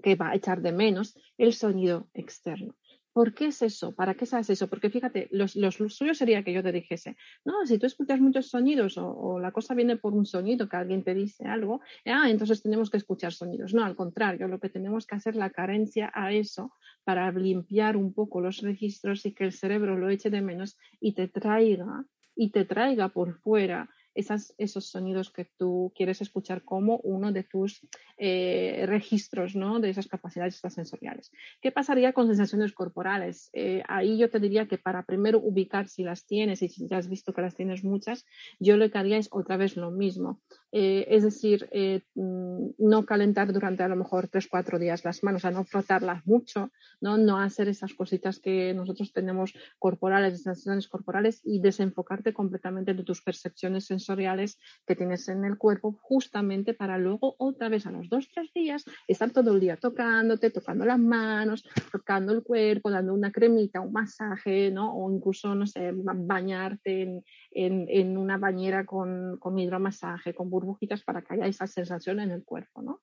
[0.00, 2.74] que va a echar de menos el sonido externo.
[3.12, 3.92] ¿Por qué es eso?
[3.92, 4.68] ¿Para qué hace eso?
[4.68, 8.48] Porque fíjate, los, los, suyo sería que yo te dijese, no, si tú escuchas muchos
[8.48, 12.62] sonidos o, la cosa viene por un sonido que alguien te dice algo, ah, entonces
[12.62, 13.74] tenemos que escuchar sonidos.
[13.74, 18.14] No, al contrario, lo que tenemos que hacer la carencia a eso para limpiar un
[18.14, 22.04] poco los registros y que el cerebro lo eche de menos y te traiga
[22.36, 27.86] y te traiga por fuera esos sonidos que tú quieres escuchar como uno de tus
[28.16, 29.80] eh, registros ¿no?
[29.80, 31.32] de esas capacidades extrasensoriales.
[31.60, 33.50] ¿Qué pasaría con sensaciones corporales?
[33.52, 36.98] Eh, ahí yo te diría que para primero ubicar si las tienes y si ya
[36.98, 38.26] has visto que las tienes muchas,
[38.58, 40.40] yo lo que haría es otra vez lo mismo.
[40.72, 41.68] Eh, es decir,
[42.14, 45.64] mm, no calentar durante a lo mejor tres, cuatro días las manos, o sea, no
[45.64, 47.16] frotarlas mucho, ¿no?
[47.18, 53.22] no hacer esas cositas que nosotros tenemos corporales, sensaciones corporales y desenfocarte completamente de tus
[53.22, 58.28] percepciones sensoriales que tienes en el cuerpo justamente para luego otra vez a los dos,
[58.32, 63.32] tres días estar todo el día tocándote, tocando las manos, tocando el cuerpo, dando una
[63.32, 64.94] cremita, un masaje, ¿no?
[64.94, 71.34] O incluso, no sé, bañarte en, una bañera con, con hidromasaje, con burbujitas para que
[71.34, 73.00] haya esa sensación en el cuerpo, ¿no?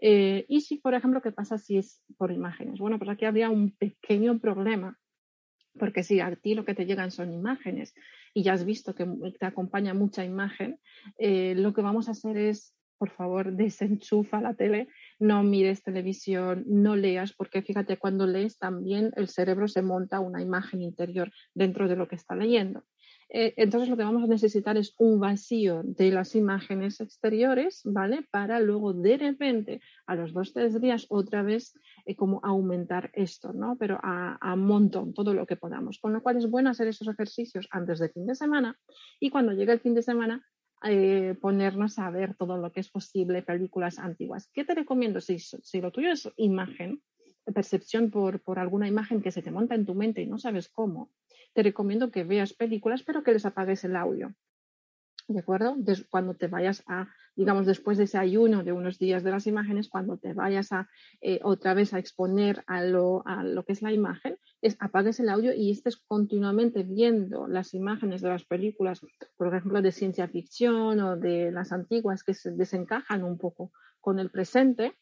[0.00, 2.78] Eh, y si, por ejemplo, ¿qué pasa si es por imágenes?
[2.78, 4.98] Bueno, pues aquí habría un pequeño problema
[5.78, 7.94] porque si a ti lo que te llegan son imágenes
[8.32, 9.06] y ya has visto que
[9.38, 10.78] te acompaña mucha imagen,
[11.18, 16.64] eh, lo que vamos a hacer es, por favor, desenchufa la tele, no mires televisión,
[16.66, 21.88] no leas, porque fíjate, cuando lees también el cerebro se monta una imagen interior dentro
[21.88, 22.84] de lo que está leyendo.
[23.28, 28.26] Eh, entonces lo que vamos a necesitar es un vacío de las imágenes exteriores, ¿vale?
[28.30, 31.74] Para luego de repente, a los dos, tres días, otra vez
[32.06, 33.76] eh, como aumentar esto, ¿no?
[33.76, 35.98] Pero a, a montón, todo lo que podamos.
[35.98, 38.78] Con lo cual es bueno hacer esos ejercicios antes del fin de semana
[39.20, 40.44] y cuando llegue el fin de semana
[40.86, 44.50] eh, ponernos a ver todo lo que es posible, películas antiguas.
[44.52, 45.20] ¿Qué te recomiendo?
[45.22, 47.02] Si, si lo tuyo es imagen,
[47.54, 50.68] percepción por, por, alguna imagen que se te monta en tu mente y no sabes
[50.68, 51.10] cómo,
[51.54, 54.34] te recomiendo que veas películas, pero que les apagues el audio.
[55.26, 55.74] ¿De acuerdo?
[56.10, 59.88] cuando te vayas a, digamos, después de ese ayuno de unos días de las imágenes,
[59.88, 60.90] cuando te vayas a
[61.22, 65.20] eh, otra vez a exponer a lo, a lo que es la imagen, es apagues
[65.20, 69.00] el audio y estés continuamente viendo las imágenes de las películas,
[69.38, 74.18] por ejemplo, de ciencia ficción o de las antiguas que se desencajan un poco con
[74.18, 74.94] el presente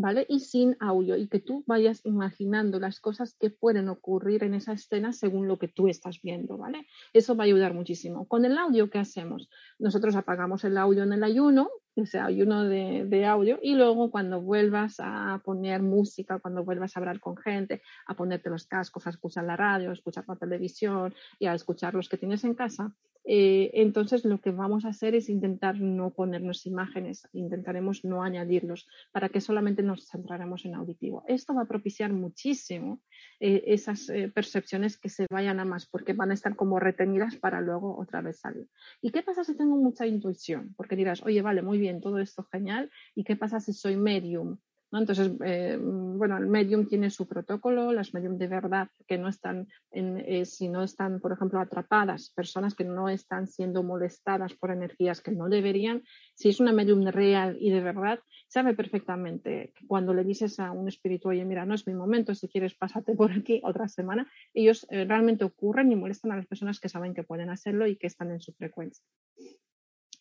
[0.00, 0.26] ¿vale?
[0.28, 4.72] Y sin audio, y que tú vayas imaginando las cosas que pueden ocurrir en esa
[4.72, 6.86] escena según lo que tú estás viendo, ¿vale?
[7.12, 8.26] Eso va a ayudar muchísimo.
[8.28, 9.48] Con el audio, ¿qué hacemos?
[9.78, 11.68] Nosotros apagamos el audio en el ayuno,
[12.02, 17.00] ese ayuno de, de audio, y luego cuando vuelvas a poner música, cuando vuelvas a
[17.00, 21.14] hablar con gente, a ponerte los cascos, a escuchar la radio, a escuchar la televisión
[21.38, 22.94] y a escuchar los que tienes en casa,
[23.30, 28.88] eh, entonces lo que vamos a hacer es intentar no ponernos imágenes, intentaremos no añadirlos
[29.12, 31.24] para que solamente nos centraremos en auditivo.
[31.28, 33.02] Esto va a propiciar muchísimo
[33.40, 37.36] eh, esas eh, percepciones que se vayan a más porque van a estar como retenidas
[37.36, 38.66] para luego otra vez salir.
[39.00, 40.74] ¿Y qué pasa si tengo mucha intuición?
[40.76, 42.90] Porque dirás, oye, vale, muy bien, todo esto genial.
[43.14, 44.58] ¿Y qué pasa si soy medium?
[44.90, 49.68] Entonces, eh, bueno, el medium tiene su protocolo, las medium de verdad que no están,
[49.90, 55.20] eh, si no están, por ejemplo, atrapadas, personas que no están siendo molestadas por energías
[55.20, 56.02] que no deberían,
[56.34, 60.72] si es una medium real y de verdad, sabe perfectamente que cuando le dices a
[60.72, 64.30] un espíritu, oye, mira, no es mi momento, si quieres pásate por aquí otra semana,
[64.54, 67.96] ellos eh, realmente ocurren y molestan a las personas que saben que pueden hacerlo y
[67.96, 69.04] que están en su frecuencia.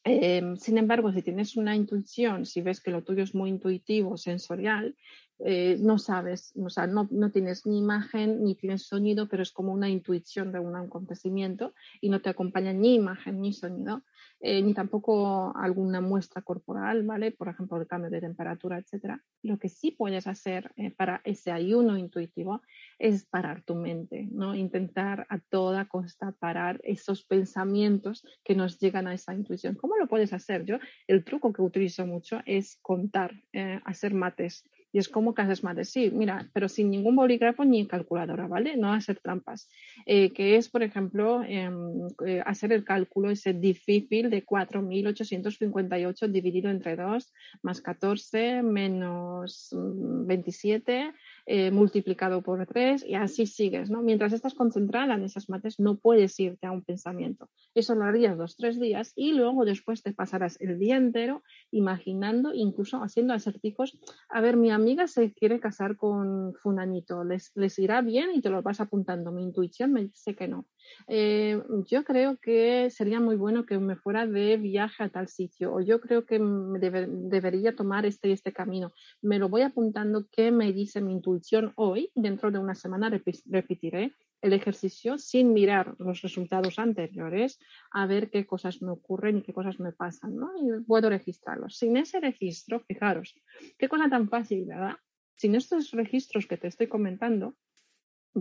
[0.10, 4.16] Em, sin embargo, si tienes una intuición, si ves que lo tuyo es muy intuitivo,
[4.16, 4.96] sensorial,
[5.40, 9.52] eh, no sabes, o sea, no, no, tienes ni imagen ni tienes sonido, pero es
[9.52, 14.04] como una intuición de un acontecimiento y no te acompaña ni imagen ni sonido,
[14.39, 17.32] eh, ni tampoco alguna muestra corporal, ¿vale?
[17.32, 19.23] Por ejemplo, el cambio de temperatura, etcétera.
[19.41, 22.62] Lo que sí puedes hacer eh, para ese ayuno intuitivo
[23.00, 24.56] es parar tu mente, ¿no?
[24.56, 29.76] Intentar a toda costa parar esos pensamientos que nos llegan a esa intuición.
[29.76, 30.65] ¿Cómo lo puedes hacer?
[30.65, 34.63] Yo, el truco que utilizo mucho es contar, eh, hacer mates.
[34.91, 38.78] Y es como haces mates, sí, mira, pero sin ningún bolígrafo ni calculadora, ¿vale?
[38.78, 39.69] No hacer trampas.
[40.06, 46.69] Eh, que es, por ejemplo, em, eh, hacer el cálculo ese difícil de 4.858 dividido
[46.69, 51.13] entre 2 más 14 menos 27 mm,
[51.49, 54.01] eh, multiplicado por 3 y así sigues, ¿no?
[54.01, 57.49] Mientras estás concentrada en esas mates no puedes irte a un pensamiento.
[57.73, 62.53] Eso lo harías dos, tres días y luego después te pasarás el día entero imaginando,
[62.53, 63.97] incluso haciendo acertijos.
[64.27, 68.31] A ver, mi amiga se quiere casar con Funanito, ¿les, les irá bien?
[68.36, 69.31] Y te lo vas apuntando.
[69.31, 70.65] Mi intuición me dice que no.
[71.08, 75.73] Eh, yo creo que sería muy bueno que me fuera de viaje a tal sitio
[75.73, 78.91] o yo creo que debería tomar este y este camino.
[79.21, 82.12] Me lo voy apuntando qué me dice mi intuición hoy.
[82.15, 83.10] Dentro de una semana
[83.45, 87.60] repetiré el ejercicio sin mirar los resultados anteriores
[87.91, 90.52] a ver qué cosas me ocurren y qué cosas me pasan, ¿no?
[90.58, 91.78] Y puedo registrarlos.
[91.78, 93.36] Sin ese registro, fijaros,
[93.78, 94.97] qué cosa tan fácil, ¿verdad?
[95.36, 97.56] Sin estos registros que te estoy comentando,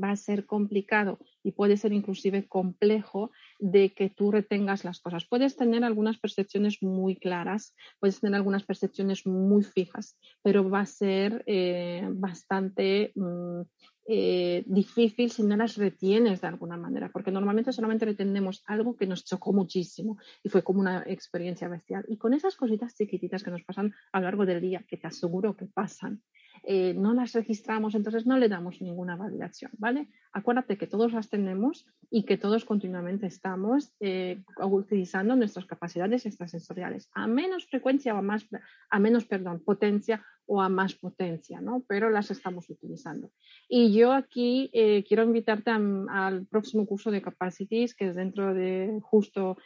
[0.02, 5.26] va a ser complicado y puede ser inclusive complejo de que tú retengas las cosas.
[5.26, 10.86] Puedes tener algunas percepciones muy claras, puedes tener algunas percepciones muy fijas, pero va a
[10.86, 13.62] ser eh, bastante mm,
[14.08, 19.06] eh, difícil si no las retienes de alguna manera, porque normalmente solamente retenemos algo que
[19.06, 22.04] nos chocó muchísimo y fue como una experiencia bestial.
[22.08, 25.08] Y con esas cositas chiquititas que nos pasan a lo largo del día, que te
[25.08, 26.22] aseguro que pasan,
[26.68, 30.08] eh, no las registramos, entonces no le damos ninguna validación, ¿vale?
[30.32, 37.08] Acuérdate que todos las tenemos y que todos continuamente estamos eh, utilizando nuestras capacidades extrasensoriales
[37.14, 38.48] a menos frecuencia o a más,
[38.90, 41.84] a menos, perdón, potencia o a más potencia, ¿no?
[41.86, 43.30] Pero las estamos utilizando.
[43.68, 48.98] Y yo aquí eh, quiero invitarte al próximo curso de Capacities, que es dentro de
[49.02, 49.56] justo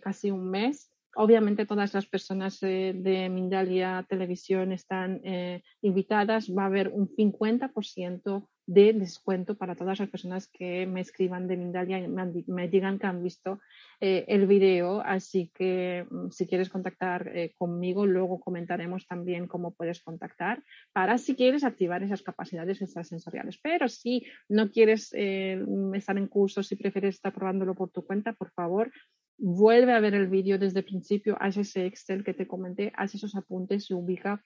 [0.00, 0.90] casi un mes.
[1.18, 6.50] Obviamente todas las personas de, de Mindalia Televisión están eh, invitadas.
[6.50, 11.56] Va a haber un 50% de descuento para todas las personas que me escriban de
[11.56, 13.60] Mindalia y me, digan que han visto
[14.00, 15.00] eh, el video.
[15.00, 21.16] Así que mm, si quieres contactar eh, conmigo, luego comentaremos también cómo puedes contactar para
[21.16, 23.58] si quieres activar esas capacidades extrasensoriales.
[23.62, 28.50] Pero si no quieres estar en cursos, si prefieres estar probándolo por tu cuenta, por
[28.50, 28.92] favor,
[29.38, 33.14] vuelve a ver el vídeo desde el principio, haz ese Excel que te comenté, haz
[33.14, 34.44] esos apuntes y ubica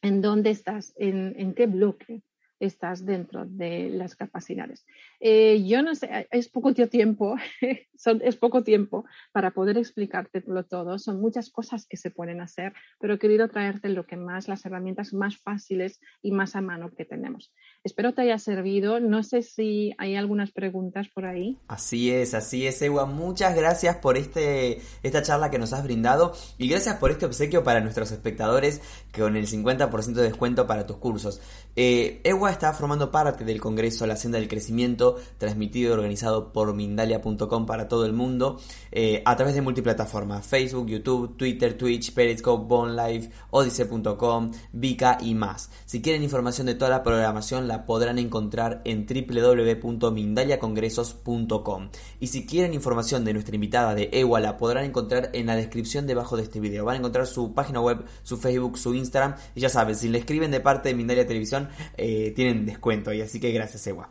[0.00, 2.22] en dónde estás, en, qué bloque
[2.60, 4.86] estás dentro de las capacidades.
[5.18, 7.36] Eh, yo no sé, es poco tiempo,
[8.22, 10.98] es poco tiempo para poder explicártelo todo.
[10.98, 14.64] Son muchas cosas que se pueden hacer, pero he querido traerte lo que más, las
[14.64, 17.52] herramientas más fáciles y más a mano que tenemos.
[17.84, 19.00] Espero te haya servido.
[19.00, 21.58] No sé si hay algunas preguntas por ahí.
[21.66, 23.06] Así es, así es, Ewa.
[23.06, 27.64] Muchas gracias por este, esta charla que nos has brindado y gracias por este obsequio
[27.64, 28.80] para nuestros espectadores
[29.16, 31.40] con el 50% de descuento para tus cursos.
[31.74, 36.74] Eh, Ewa está formando parte del Congreso La Senda del Crecimiento, transmitido y organizado por
[36.74, 38.60] Mindalia.com para todo el mundo,
[38.92, 45.70] eh, a través de multiplataformas, Facebook, YouTube, Twitter, Twitch, Periscope, BoneLive, Odyssey.com, Vika y más.
[45.84, 51.88] Si quieren información de toda la programación podrán encontrar en www.mindaliacongresos.com.
[52.20, 56.06] Y si quieren información de nuestra invitada de Ewa la podrán encontrar en la descripción
[56.06, 56.84] debajo de este video.
[56.84, 60.18] Van a encontrar su página web, su Facebook, su Instagram y ya saben, si le
[60.18, 64.08] escriben de parte de Mindalia Televisión, eh, tienen descuento y así que gracias Ewa.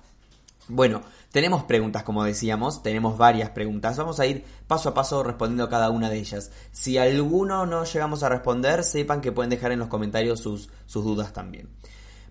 [0.67, 3.97] Bueno, tenemos preguntas como decíamos, tenemos varias preguntas.
[3.97, 6.51] Vamos a ir paso a paso respondiendo a cada una de ellas.
[6.71, 11.03] Si alguno no llegamos a responder, sepan que pueden dejar en los comentarios sus, sus
[11.03, 11.69] dudas también.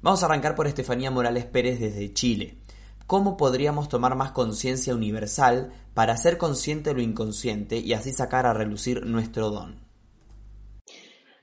[0.03, 2.55] Vamos a arrancar por Estefanía Morales Pérez desde Chile.
[3.07, 8.47] ¿Cómo podríamos tomar más conciencia universal para ser consciente de lo inconsciente y así sacar
[8.47, 9.75] a relucir nuestro don?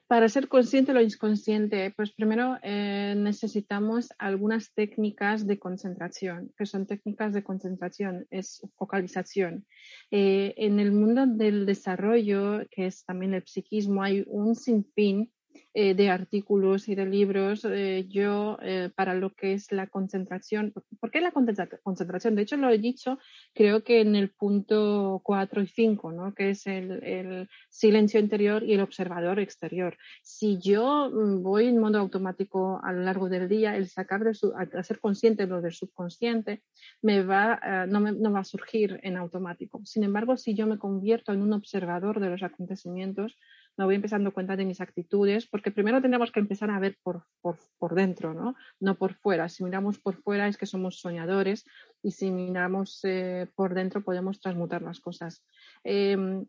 [0.07, 6.65] Para ser consciente de lo inconsciente, pues primero eh, necesitamos algunas técnicas de concentración, que
[6.65, 9.67] son técnicas de concentración, es focalización.
[10.09, 15.31] Eh, en el mundo del desarrollo, que es también el psiquismo, hay un sinfín
[15.79, 20.73] eh, de artículos y de libros, eh, yo eh, para lo que es la concentración,
[20.99, 22.33] ¿por qué la concentración?
[22.33, 23.19] De hecho, lo he dicho,
[23.53, 26.33] creo que en el punto 4 y 5, ¿no?
[26.33, 29.95] que es el, silencio interior y el observador exterior.
[30.23, 34.33] Si yo mm, voy en modo automático a lo largo del día, el sacar de
[34.33, 36.63] su, a ser consciente lo del subconsciente,
[37.03, 39.79] me va, no, me, no va a surgir en automático.
[39.85, 43.37] Sin embargo, si yo me convierto en un observador de los acontecimientos,
[43.77, 47.23] me voy empezando cuenta de mis actitudes, porque primero tendremos que empezar a ver por,
[47.41, 48.55] por, dentro, ¿no?
[48.79, 49.47] no por fuera.
[49.49, 51.65] Si miramos por fuera es que somos soñadores
[52.01, 55.43] y si miramos eh, por dentro podemos transmutar las cosas.
[55.83, 56.45] Em,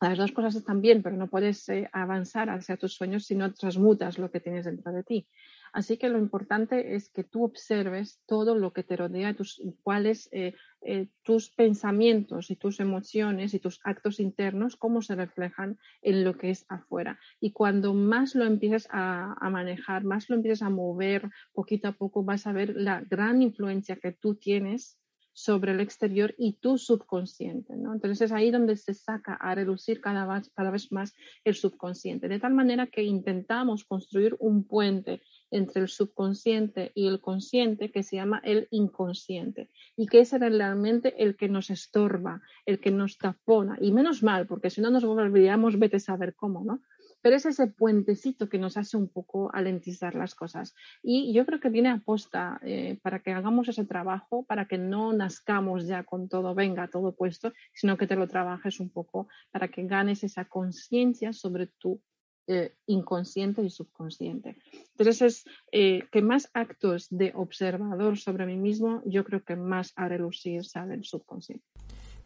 [0.00, 3.52] las dos cosas están bien, pero no puedes eh, avanzar hacia tus sueños si no
[3.52, 5.28] transmutas lo que tienes dentro de ti.
[5.72, 10.28] Así que lo importante es que tú observes todo lo que te rodea, tus, cuáles
[10.30, 16.24] eh, eh, tus pensamientos y tus emociones y tus actos internos, cómo se reflejan en
[16.24, 17.18] lo que es afuera.
[17.40, 22.22] Y cuando más lo empieces a, manejar, más lo empieces a mover poquito a poco,
[22.22, 24.98] vas a ver la gran influencia que tú tienes
[25.32, 27.76] sobre el exterior y tu subconsciente.
[27.76, 27.94] ¿no?
[27.94, 32.28] Entonces es ahí donde se saca a reducir cada vez, cada vez más el subconsciente,
[32.28, 38.02] de tal manera que intentamos construir un puente entre el subconsciente y el consciente que
[38.02, 43.18] se llama el inconsciente y que es realmente el que nos estorba, el que nos
[43.18, 46.80] tapona y menos mal porque si no nos volveríamos vete a saber cómo, ¿no?
[47.22, 50.74] pero es ese puentecito que nos hace un poco alentizar las cosas.
[51.02, 54.76] Y yo creo que viene a posta eh, para que hagamos ese trabajo, para que
[54.76, 59.28] no nazcamos ya con todo, venga, todo puesto, sino que te lo trabajes un poco
[59.52, 62.00] para que ganes esa conciencia sobre tu
[62.46, 64.56] eh, inconsciente y subconsciente.
[64.90, 69.92] Entonces, es eh, que más actos de observador sobre mí mismo, yo creo que más
[69.96, 71.64] a relucir sale el subconsciente.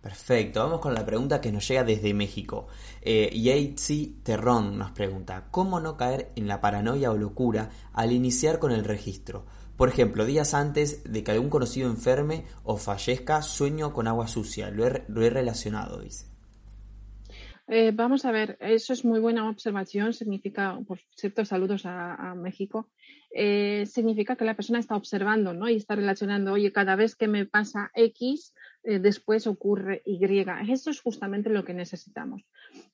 [0.01, 2.69] Perfecto, vamos con la pregunta que nos llega desde México.
[3.03, 3.75] Eh,
[4.23, 8.85] Terrón nos pregunta, ¿cómo no caer en la paranoia o locura al iniciar con el
[8.85, 9.47] registro?
[9.77, 14.71] Por ejemplo, días antes de que algún conocido enferme o fallezca, sueño con agua sucia.
[14.71, 16.36] Lo he relacionado, dice.
[17.69, 22.89] Eh, vamos a ver, eso es muy buena observación, significa, por cierto, saludos a, México,
[23.35, 25.69] eh, significa que la persona está observando ¿no?
[25.69, 28.55] y está relacionando, oye, cada vez que me pasa X,
[28.85, 30.45] eh, después ocurre Y.
[30.71, 32.43] Eso es justamente lo que necesitamos.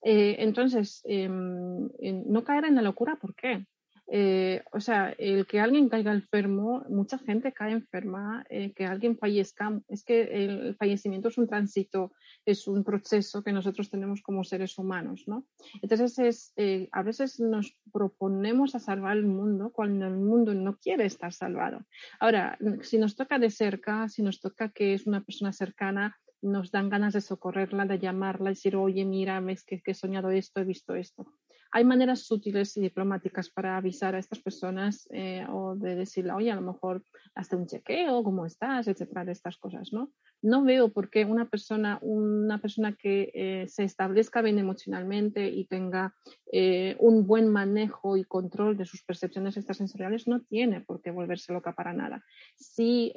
[0.00, 1.90] entonces, em,
[2.26, 3.66] no caer en la locura, ¿por qué?
[4.14, 9.16] Eh, o sea, el que alguien caiga enfermo, mucha gente cae enferma, eh, que alguien
[9.16, 12.12] fallezca, es que el fallecimiento es un tránsito,
[12.44, 15.46] es un proceso que nosotros tenemos como seres humanos, ¿no?
[15.80, 20.76] Entonces, es, eh, a veces nos proponemos a salvar el mundo cuando el mundo no
[20.76, 21.86] quiere estar salvado.
[22.20, 26.70] Ahora, si nos toca de cerca, si nos toca que es una persona cercana, nos
[26.70, 30.60] dan ganas de socorrerla, de llamarla, decir, oye, mira, ves que, que he soñado esto,
[30.60, 31.32] he visto esto
[31.74, 36.52] hay maneras sutiles y diplomáticas para avisar a estas personas eh, o de decirle, oye,
[36.52, 37.02] a lo mejor
[37.34, 40.12] hasta un chequeo, cómo estás, etcétera, de estas cosas, ¿no?
[40.42, 45.64] No veo por qué una persona, una persona que eh, se establezca bien emocionalmente y
[45.64, 46.14] tenga
[46.52, 51.54] eh, un buen manejo y control de sus percepciones extrasensoriales no tiene por qué volverse
[51.54, 52.22] loca para nada.
[52.56, 53.12] Si,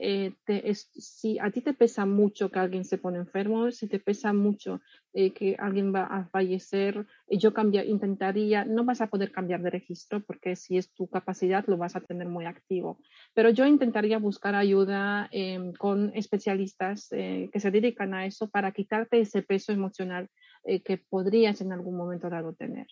[0.78, 4.80] si a ti te pesa mucho que alguien se pone enfermo, si te pesa mucho
[5.14, 10.22] que alguien va a fallecer, yo cambia, intentaría, no vas a poder cambiar de registro
[10.22, 13.00] porque si es tu capacidad lo vas a tener muy activo,
[13.34, 18.72] pero yo intentaría buscar ayuda em, con especialistas eh, que se dedican a eso para
[18.72, 20.30] quitarte ese peso emocional
[20.64, 22.88] eh, que podrías en algún momento dado tener.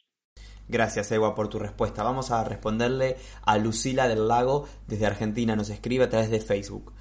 [0.67, 2.03] Gracias, Ewa, por tu respuesta.
[2.03, 5.55] Vamos a responderle a Lucila del Lago desde Argentina.
[5.55, 6.93] Nos escribe a través de Facebook.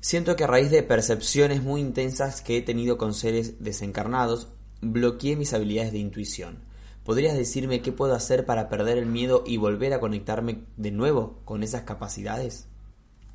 [0.00, 5.36] Siento que a raíz de percepciones muy intensas que he tenido con seres desencarnados, bloqueé
[5.36, 6.58] mis habilidades de intuición.
[7.06, 11.40] ¿Podrías decirme qué puedo hacer para perder el miedo y volver a conectarme de nuevo
[11.44, 12.68] con esas capacidades?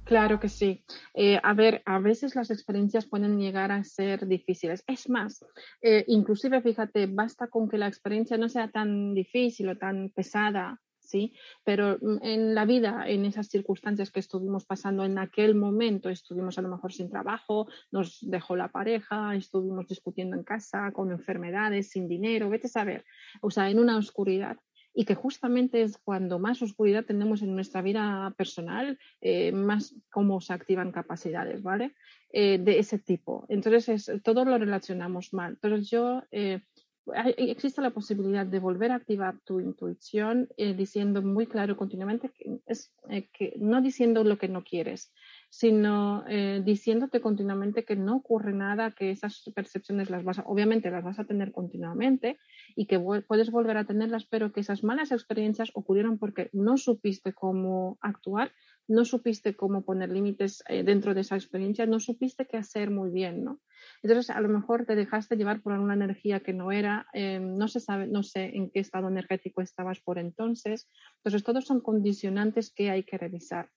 [0.03, 0.84] Claro que sí.
[1.13, 4.84] Eh, a ver, a veces las experiencias pueden llegar a ser difíciles.
[4.88, 5.45] Es más,
[5.82, 10.82] eh, inclusive fíjate, basta con que la experiencia no sea tan difícil o tan pesada
[11.12, 11.34] ¿sí?
[11.64, 16.57] Pero mm, en la vida, en esas circunstancias que estuvimos pasando en aquel momento, estuvimos
[16.57, 21.89] a lo mejor sin trabajo, nos dejó la pareja, estuvimos discutiendo en casa, con enfermedades,
[21.89, 23.05] sin dinero, vete a saber,
[23.41, 24.57] o sea, en una oscuridad
[24.93, 30.41] y que justamente es cuando más oscuridad tenemos en nuestra vida personal, eh, más cómo
[30.41, 31.95] se activan capacidades, ¿vale?
[32.34, 33.45] Eh, de ese tipo.
[33.49, 35.53] Entonces, todo lo relacionamos mal.
[35.53, 36.62] Entonces, yo eh,
[37.38, 42.60] existe la posibilidad de volver a activar tu intuición eh, diciendo muy claro continuamente que,
[42.68, 45.12] es, eh, que no diciendo lo que no quieres,
[45.49, 50.91] sino eh, diciéndote continuamente que no ocurre nada, que esas percepciones las vas a, obviamente
[50.91, 52.38] las vas a tener continuamente
[52.76, 57.34] y que puedes volver a tenerlas, pero que esas malas experiencias ocurrieron porque no supiste
[57.34, 58.52] cómo actuar,
[58.88, 63.43] no supiste cómo poner límites dentro de esa experiencia, no supiste qué hacer muy bien,
[63.43, 63.60] ¿no?
[64.04, 67.68] Entonces, a lo mejor te dejaste llevar por una energía que no era, eh, no
[67.68, 70.89] se sabe, no sé en qué estado energético estabas por entonces.
[71.18, 73.70] Entonces, todos son condicionantes que hay que revisar.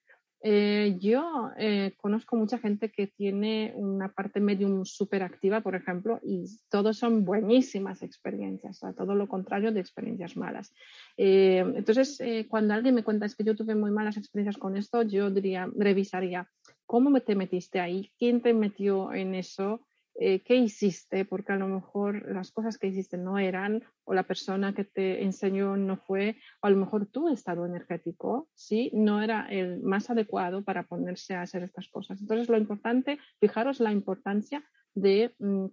[0.47, 6.21] Eh, yo eh, conozco mucha gente que tiene una parte medium súper activa, por ejemplo,
[6.23, 10.75] y todos son buenísimas experiencias, o todo lo contrario de experiencias malas.
[11.17, 12.19] entonces,
[12.49, 15.67] cuando alguien me cuenta es que yo tuve muy malas experiencias con esto, yo diría,
[15.75, 16.47] revisaría
[16.85, 19.81] cómo te metiste ahí, quién te metió en eso,
[20.17, 24.23] eh, qué hiciste, porque a lo mejor las cosas que hiciste no eran, o la
[24.23, 29.21] persona que te enseñó no fue, o a lo mejor tu estado energético, sí, no
[29.21, 32.21] era el más adecuado para ponerse a hacer estas cosas.
[32.21, 35.67] Entonces, lo importante, fijaros la importancia de mm,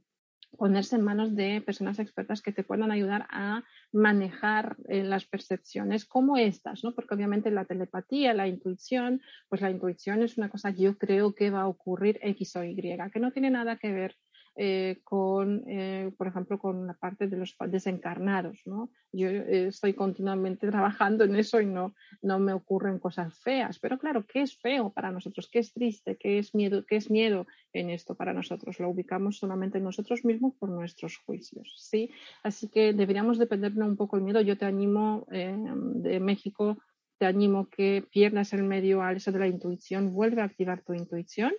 [0.57, 6.05] ponerse en manos de personas expertas que te puedan ayudar a manejar eh, las percepciones
[6.05, 6.93] como estas, ¿no?
[6.93, 11.33] Porque obviamente la telepatía, la intuición, pues la intuición es una cosa que yo creo
[11.33, 14.15] que va a ocurrir X o Y, que no tiene nada que ver
[14.55, 18.59] eh, con, eh, por ejemplo, con la parte de los desencarnados.
[18.65, 18.91] ¿no?
[19.11, 23.79] Yo eh, estoy continuamente trabajando en eso y no, no me ocurren cosas feas.
[23.79, 25.49] Pero claro, ¿qué es feo para nosotros?
[25.51, 26.17] ¿Qué es triste?
[26.17, 26.85] ¿Qué es miedo?
[26.85, 28.79] ¿Qué es miedo en esto para nosotros?
[28.79, 31.73] Lo ubicamos solamente en nosotros mismos por nuestros juicios.
[31.77, 32.11] ¿sí?
[32.43, 34.41] Así que deberíamos depender un poco el miedo.
[34.41, 36.77] Yo te animo de México
[37.17, 40.95] te animo que pierdas el medio al eso de la intuición, vuelve a activar tu
[40.95, 41.53] intuición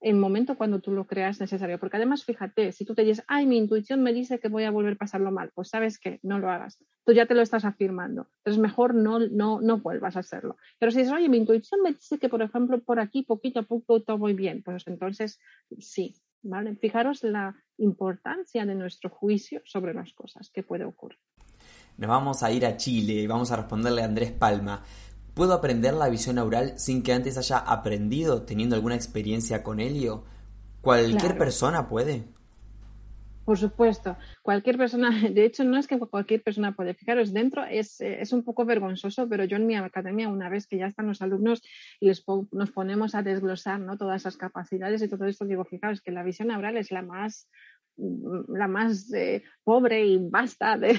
[0.00, 1.78] el momento cuando tú lo creas necesario.
[1.78, 4.70] Porque además, fíjate, si tú te dices, ay, mi intuición me dice que voy a
[4.70, 6.78] volver a pasarlo mal, pues sabes que no lo hagas.
[7.04, 8.28] Tú ya te lo estás afirmando.
[8.38, 10.56] Entonces, mejor no, no, no vuelvas a hacerlo.
[10.78, 13.64] Pero si dices, oye, mi intuición me dice que, por ejemplo, por aquí poquito a
[13.64, 15.38] poco todo muy bien, pues entonces
[15.78, 16.14] sí.
[16.42, 16.76] ¿vale?
[16.76, 21.18] Fijaros la importancia de nuestro juicio sobre las cosas que puede ocurrir.
[21.96, 24.82] Nos vamos a ir a Chile y vamos a responderle a Andrés Palma.
[25.34, 30.24] ¿Puedo aprender la visión aural sin que antes haya aprendido teniendo alguna experiencia con Helio?
[30.80, 32.24] ¿Cualquier persona puede?
[33.44, 38.00] Por supuesto, cualquier persona, de hecho no es que cualquier persona puede, fijaros, dentro es,
[38.00, 41.08] eh, es un poco vergonzoso, pero yo en mi academia una vez que ya están
[41.08, 41.60] los alumnos
[41.98, 43.96] y les nos ponemos a desglosar ¿no?
[43.96, 47.48] todas esas capacidades y todo esto, digo, fijaros que la visión aural es la más
[47.96, 50.98] la más eh, pobre y basta de,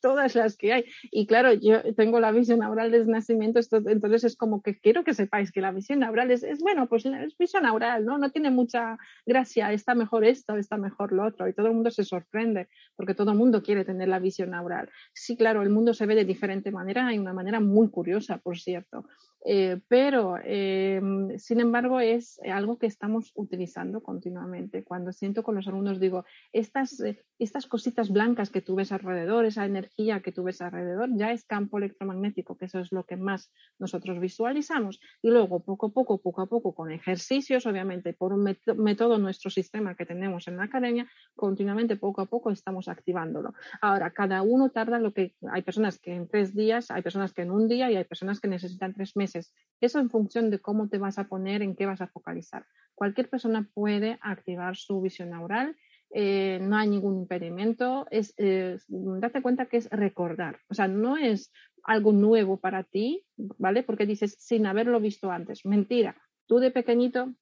[0.00, 0.84] todas las que hay.
[1.10, 5.14] Y claro, yo tengo la visión oral desde nacimiento, entonces es como que quiero que
[5.14, 8.18] sepáis que la visión oral es, bueno, pues es visión oral, ¿no?
[8.18, 11.90] No tiene mucha gracia, está mejor esto, está mejor lo otro, y todo el mundo
[11.90, 14.90] se sorprende porque todo el mundo quiere tener la visión oral.
[15.12, 18.58] Sí, claro, el mundo se ve de diferente manera, hay una manera muy curiosa, por
[18.58, 19.04] cierto.
[19.44, 24.84] Eh, pero, em, sin embargo, es algo que estamos utilizando continuamente.
[24.84, 29.46] Cuando siento con los alumnos, digo, estas, eh, estas cositas blancas que tú ves alrededor,
[29.46, 33.16] esa energía que tú ves alrededor, ya es campo electromagnético, que eso es lo que
[33.16, 35.00] más nosotros visualizamos.
[35.22, 39.50] Y luego, poco a poco, poco a poco, con ejercicios, obviamente, por un método, nuestro
[39.50, 43.54] sistema que tenemos en la academia, continuamente, poco a poco, estamos activándolo.
[43.80, 45.34] Ahora, cada uno tarda lo que...
[45.50, 48.40] Hay personas que en tres días, hay personas que en un día y hay personas
[48.40, 51.86] que necesitan tres meses eso en función de cómo te vas a poner, en qué
[51.86, 52.66] vas a focalizar.
[52.94, 55.76] Cualquier persona puede activar su visión neural.
[56.12, 61.52] Eh, no hay ningún impedimento, es, date cuenta que es recordar, o sea, no es
[61.84, 63.84] algo nuevo para ti, ¿vale?
[63.84, 66.16] Porque dices sin haberlo visto antes, mentira,
[66.46, 67.32] tú de pequeñito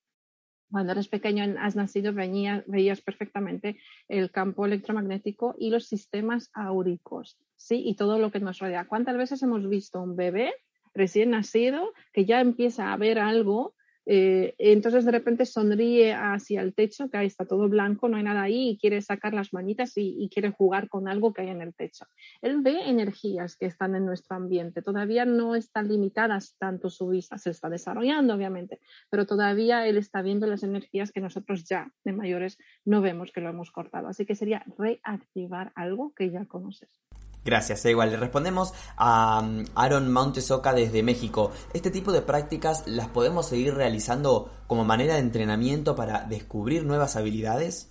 [0.70, 7.82] cuando eres pequeño, has nacido, veías perfectamente el campo electromagnético y los sistemas áuricos, ¿sí?
[7.86, 8.86] Y todo lo que nos rodea.
[8.86, 10.52] ¿Cuántas veces hemos visto un bebé
[10.98, 13.74] recién nacido que ya empieza a ver algo,
[14.10, 18.22] eh, entonces de repente sonríe hacia el techo, que ahí está todo blanco, no hay
[18.22, 21.60] nada ahí, y quiere sacar las manitas y, quiere jugar con algo que hay en
[21.60, 22.06] el techo.
[22.40, 27.36] Él ve energías que están en nuestro ambiente, todavía no están limitadas tanto su vista,
[27.36, 28.80] se está desarrollando obviamente,
[29.10, 33.42] pero todavía él está viendo las energías que nosotros ya de mayores no vemos que
[33.42, 34.08] lo hemos cortado.
[34.08, 36.88] Así que sería reactivar algo que ya conoces.
[37.48, 38.10] Gracias, igual.
[38.10, 41.50] Le respondemos a um, Aaron Montesoca desde México.
[41.72, 47.16] ¿Este tipo de prácticas las podemos seguir realizando como manera de entrenamiento para descubrir nuevas
[47.16, 47.90] habilidades?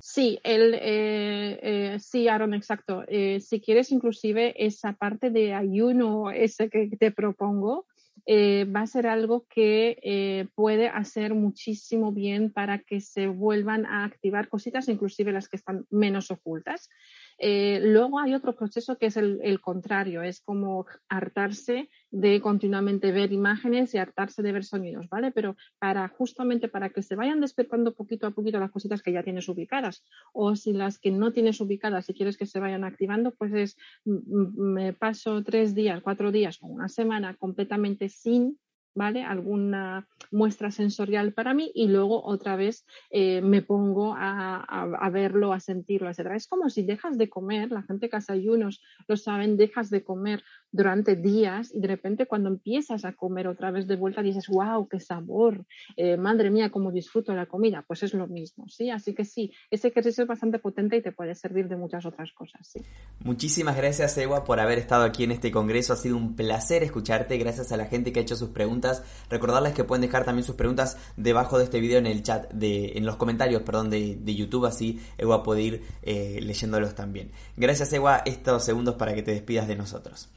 [0.00, 3.04] Sí, el, eh, eh, sí, Aaron, exacto.
[3.08, 7.86] Eh, si quieres, inclusive esa parte de ayuno, ese que te propongo,
[8.28, 14.48] va a ser algo que puede hacer muchísimo bien para que se vuelvan a activar
[14.48, 16.90] cositas, inclusive las que están menos ocultas.
[17.38, 23.32] Eh, luego hay otro proceso que es el, contrario, es como hartarse de continuamente ver
[23.32, 25.32] imágenes y hartarse de ver sonidos, ¿vale?
[25.32, 29.22] Pero para justamente para que se vayan despertando poquito a poquito las cositas que ya
[29.22, 33.32] tienes ubicadas o si las que no tienes ubicadas, si quieres que se vayan activando,
[33.32, 38.58] pues es me paso tres días, cuatro días una semana completamente sin
[38.96, 39.22] ¿vale?
[39.22, 45.60] Alguna muestra sensorial para mí y luego otra vez eh, me pongo a, verlo, a
[45.60, 46.32] sentirlo, etc.
[46.34, 50.02] Es como si dejas de comer, la gente que hace ayunos lo saben, dejas de
[50.02, 50.42] comer
[50.76, 54.86] durante días y de repente cuando empiezas a comer otra vez de vuelta dices, wow,
[54.88, 55.64] qué sabor,
[55.96, 58.90] eh, madre mía, cómo disfruto la comida, pues es lo mismo, ¿sí?
[58.90, 62.32] Así que sí, ese ejercicio es bastante potente y te puede servir de muchas otras
[62.32, 62.80] cosas, sí.
[63.24, 65.92] Muchísimas gracias, Ewa, por haber estado aquí en este congreso.
[65.92, 69.74] Ha sido un placer escucharte, gracias a la gente que ha hecho sus preguntas Recordarles
[69.74, 73.06] que pueden dejar también sus preguntas debajo de este video en el chat, de, en
[73.06, 77.32] los comentarios, perdón, de, YouTube, así Ewa puede ir eh, leyéndolos también.
[77.56, 80.28] Gracias, Ewa, estos segundos para que te despidas de nosotros.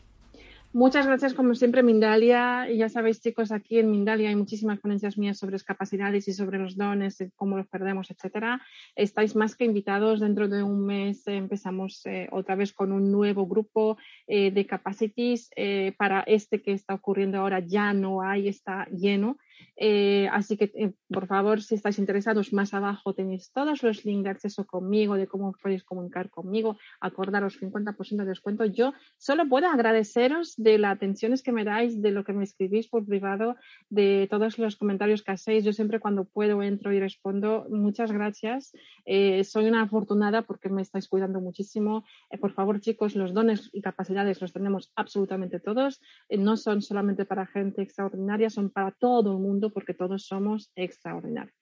[0.71, 2.69] Muchas gracias, como siempre, Mindalia.
[2.69, 6.59] Y ya sabéis, chicos, aquí en Mindalia hay muchísimas ponencias mías sobre capacidades y sobre
[6.59, 8.61] los dones, cómo los perdemos, etcétera.
[8.95, 10.19] Estáis más que invitados.
[10.19, 13.97] Dentro de un mes empezamos eh, otra vez con un nuevo grupo
[14.27, 15.49] eh, de capacities.
[15.97, 19.37] para este que está ocurriendo ahora ya no hay, está lleno.
[19.81, 24.23] Eh, así que, eh, por favor, si estáis interesados, más abajo tenéis todos los links
[24.23, 28.65] de acceso conmigo, de cómo podéis comunicar conmigo, acordaros 50% de descuento.
[28.65, 32.89] Yo solo puedo agradeceros de las atenciones que me dais, de lo que me escribís
[32.89, 33.55] por privado,
[33.89, 35.63] de todos los comentarios que hacéis.
[35.63, 37.65] Yo siempre cuando puedo entro y respondo.
[37.69, 38.73] Muchas gracias.
[39.05, 42.03] Eh, soy una afortunada porque me estáis cuidando muchísimo.
[42.41, 46.01] por favor, chicos, los dones y capacidades los tenemos absolutamente todos.
[46.29, 50.71] no son solamente para gente extraordinaria, son para todo el mundo mundo porque todos somos
[50.75, 51.55] extraordinarios.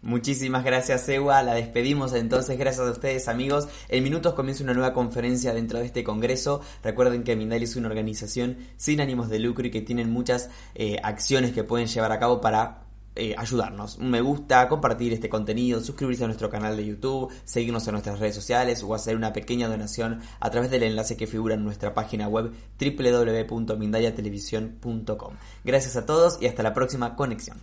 [0.00, 1.42] Muchísimas gracias, Ewa.
[1.42, 2.58] La despedimos entonces.
[2.58, 3.68] Gracias a ustedes, amigos.
[3.88, 6.60] En minutos comienza una nueva conferencia dentro de este congreso.
[6.82, 10.96] Recuerden que Mindalia es una organización sin ánimos de lucro y que tienen muchas eh,
[11.04, 12.81] acciones que pueden llevar a cabo para
[13.14, 13.98] eh, ayudarnos.
[13.98, 18.18] Un me gusta, compartir este contenido, suscribirse a nuestro canal de YouTube, seguirnos en nuestras
[18.18, 21.94] redes sociales o hacer una pequeña donación a través del enlace que figura en nuestra
[21.94, 25.34] página web www.mindayatelevisión.com.
[25.64, 27.58] Gracias a todos y hasta la próxima conexión.